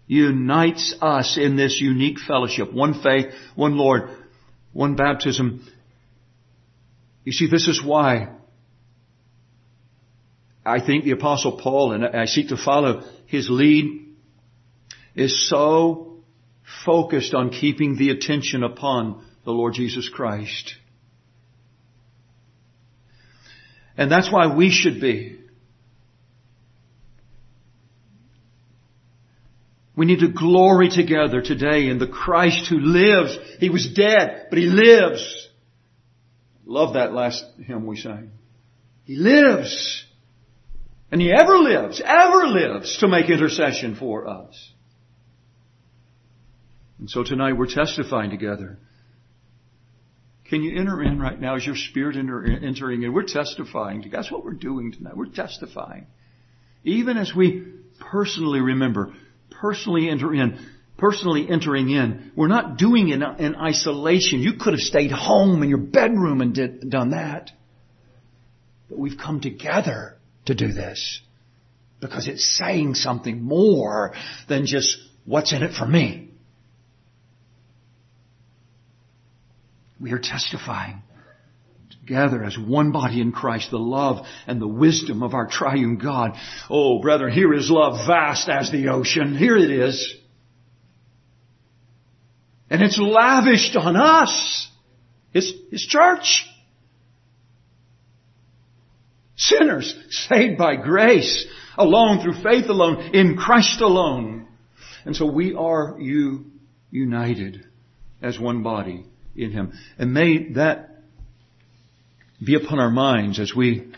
unites 0.08 0.96
us 1.02 1.38
in 1.38 1.56
this 1.56 1.80
unique 1.80 2.20
fellowship. 2.20 2.74
One 2.74 3.00
faith, 3.02 3.28
one 3.56 3.78
Lord, 3.78 4.10
one 4.74 4.96
baptism. 4.96 5.68
You 7.24 7.32
see, 7.32 7.48
this 7.48 7.68
is 7.68 7.84
why 7.84 8.30
I 10.66 10.84
think 10.84 11.04
the 11.04 11.12
apostle 11.12 11.60
Paul, 11.60 11.92
and 11.92 12.04
I 12.04 12.26
seek 12.26 12.50
to 12.50 12.58
follow 12.58 13.04
his 13.28 13.50
lead, 13.50 14.08
is 15.16 15.48
so 15.48 16.15
focused 16.86 17.34
on 17.34 17.50
keeping 17.50 17.98
the 17.98 18.12
attention 18.12 18.64
upon 18.64 19.26
the 19.44 19.52
Lord 19.52 19.74
Jesus 19.74 20.08
Christ. 20.08 20.76
And 23.98 24.12
that's 24.12 24.32
why 24.32 24.56
we 24.56 24.70
should 24.70 25.00
be. 25.00 25.40
We 29.96 30.06
need 30.06 30.20
to 30.20 30.28
glory 30.28 30.90
together 30.90 31.42
today 31.42 31.88
in 31.88 32.00
the 32.00 32.08
Christ 32.08 32.68
who 32.68 32.80
lives. 32.80 33.38
He 33.60 33.70
was 33.70 33.88
dead, 33.94 34.48
but 34.50 34.60
He 34.60 34.66
lives. 34.66 35.50
Love 36.66 36.96
that 36.96 37.14
last 37.14 37.46
hymn 37.66 37.86
we 37.86 37.96
sang. 37.96 38.32
He 39.06 39.16
lives. 39.16 40.04
And 41.12 41.22
He 41.22 41.32
ever 41.32 41.58
lives, 41.60 42.02
ever 42.04 42.48
lives 42.48 42.98
to 42.98 43.08
make 43.08 43.30
intercession 43.30 43.96
for 43.96 44.28
us. 44.28 44.72
And 47.00 47.10
so 47.10 47.24
tonight 47.24 47.54
we're 47.54 47.74
testifying 47.74 48.30
together. 48.30 48.78
Can 50.50 50.62
you 50.62 50.80
enter 50.80 51.02
in 51.02 51.20
right 51.20 51.40
now? 51.40 51.56
Is 51.56 51.66
your 51.66 51.76
spirit 51.76 52.16
enter, 52.16 52.46
entering 52.46 53.04
in? 53.04 53.14
We're 53.14 53.24
testifying. 53.24 54.08
That's 54.12 54.32
what 54.32 54.46
we're 54.46 54.54
doing 54.54 54.92
tonight. 54.92 55.18
We're 55.18 55.26
testifying. 55.26 56.08
Even 56.84 57.18
as 57.18 57.34
we 57.36 57.66
personally 58.00 58.60
remember, 58.60 59.14
personally 59.50 60.08
enter 60.08 60.34
in, 60.34 60.60
personally 60.98 61.48
entering 61.50 61.90
in, 61.90 62.32
we're 62.36 62.48
not 62.48 62.78
doing 62.78 63.10
it 63.10 63.22
in 63.40 63.56
isolation. 63.56 64.40
You 64.40 64.54
could 64.54 64.74
have 64.74 64.82
stayed 64.82 65.12
home 65.12 65.64
in 65.64 65.70
your 65.70 65.80
bedroom 65.80 66.42
and 66.42 66.54
did, 66.54 66.90
done 66.90 67.10
that. 67.12 67.50
But 68.88 69.00
we've 69.00 69.18
come 69.18 69.42
together 69.42 70.16
to 70.46 70.54
do 70.54 70.72
this. 70.72 71.22
Because 72.00 72.28
it's 72.28 72.56
saying 72.56 72.94
something 72.94 73.42
more 73.42 74.14
than 74.48 74.68
just 74.68 74.98
what's 75.26 75.54
in 75.54 75.64
it 75.64 75.74
for 75.74 75.88
me. 75.88 76.30
We 80.00 80.12
are 80.12 80.20
testifying 80.20 81.02
together 82.06 82.44
as 82.44 82.58
one 82.58 82.92
body 82.92 83.22
in 83.22 83.32
Christ, 83.32 83.72
the 83.72 83.80
love 83.80 84.26
and 84.46 84.62
the 84.62 84.68
wisdom 84.68 85.24
of 85.24 85.34
our 85.34 85.48
triune 85.48 85.98
God. 85.98 86.32
Oh, 86.70 87.02
brethren, 87.02 87.34
here 87.34 87.54
is 87.54 87.70
love 87.70 88.06
vast 88.06 88.48
as 88.50 88.72
the 88.72 88.90
ocean. 88.90 89.36
Here 89.36 89.58
it 89.58 89.72
is. 89.72 90.16
And 92.70 92.82
it's 92.82 93.00
lavished 93.00 93.76
on 93.76 93.96
us. 93.96 94.70
His, 95.32 95.54
His 95.72 95.86
church. 95.86 96.46
Sinners 99.38 99.94
saved 100.10 100.58
by 100.58 100.76
grace 100.76 101.46
alone 101.78 102.22
through 102.22 102.42
faith 102.42 102.70
alone 102.70 103.14
in 103.14 103.36
Christ 103.36 103.82
alone. 103.82 104.48
And 105.06 105.16
so 105.16 105.26
we 105.26 105.54
are 105.54 105.98
you 106.00 106.46
united 106.90 107.66
as 108.22 108.40
one 108.40 108.64
body 108.64 109.06
in 109.36 109.52
Him. 109.52 109.74
And 109.98 110.14
may 110.14 110.54
that 110.54 110.92
be 112.44 112.56
upon 112.56 112.80
our 112.80 112.92
minds 112.92 113.40
as 113.40 113.54
we 113.56 113.92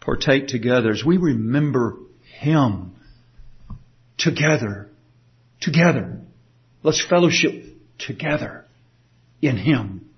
partake 0.00 0.48
together, 0.48 0.90
as 0.90 1.04
we 1.04 1.16
remember 1.16 1.96
Him 2.40 2.94
together, 4.18 4.88
together. 5.60 6.20
Let's 6.82 7.04
fellowship 7.08 7.64
together 7.98 8.64
in 9.42 9.56
Him 9.56 10.10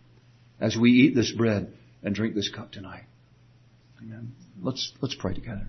as 0.60 0.76
we 0.76 0.90
eat 0.90 1.14
this 1.14 1.32
bread 1.32 1.72
and 2.02 2.14
drink 2.14 2.34
this 2.34 2.50
cup 2.54 2.72
tonight. 2.72 3.04
Amen. 4.02 4.32
Let's, 4.62 4.92
let's 5.00 5.14
pray 5.14 5.34
together. 5.34 5.66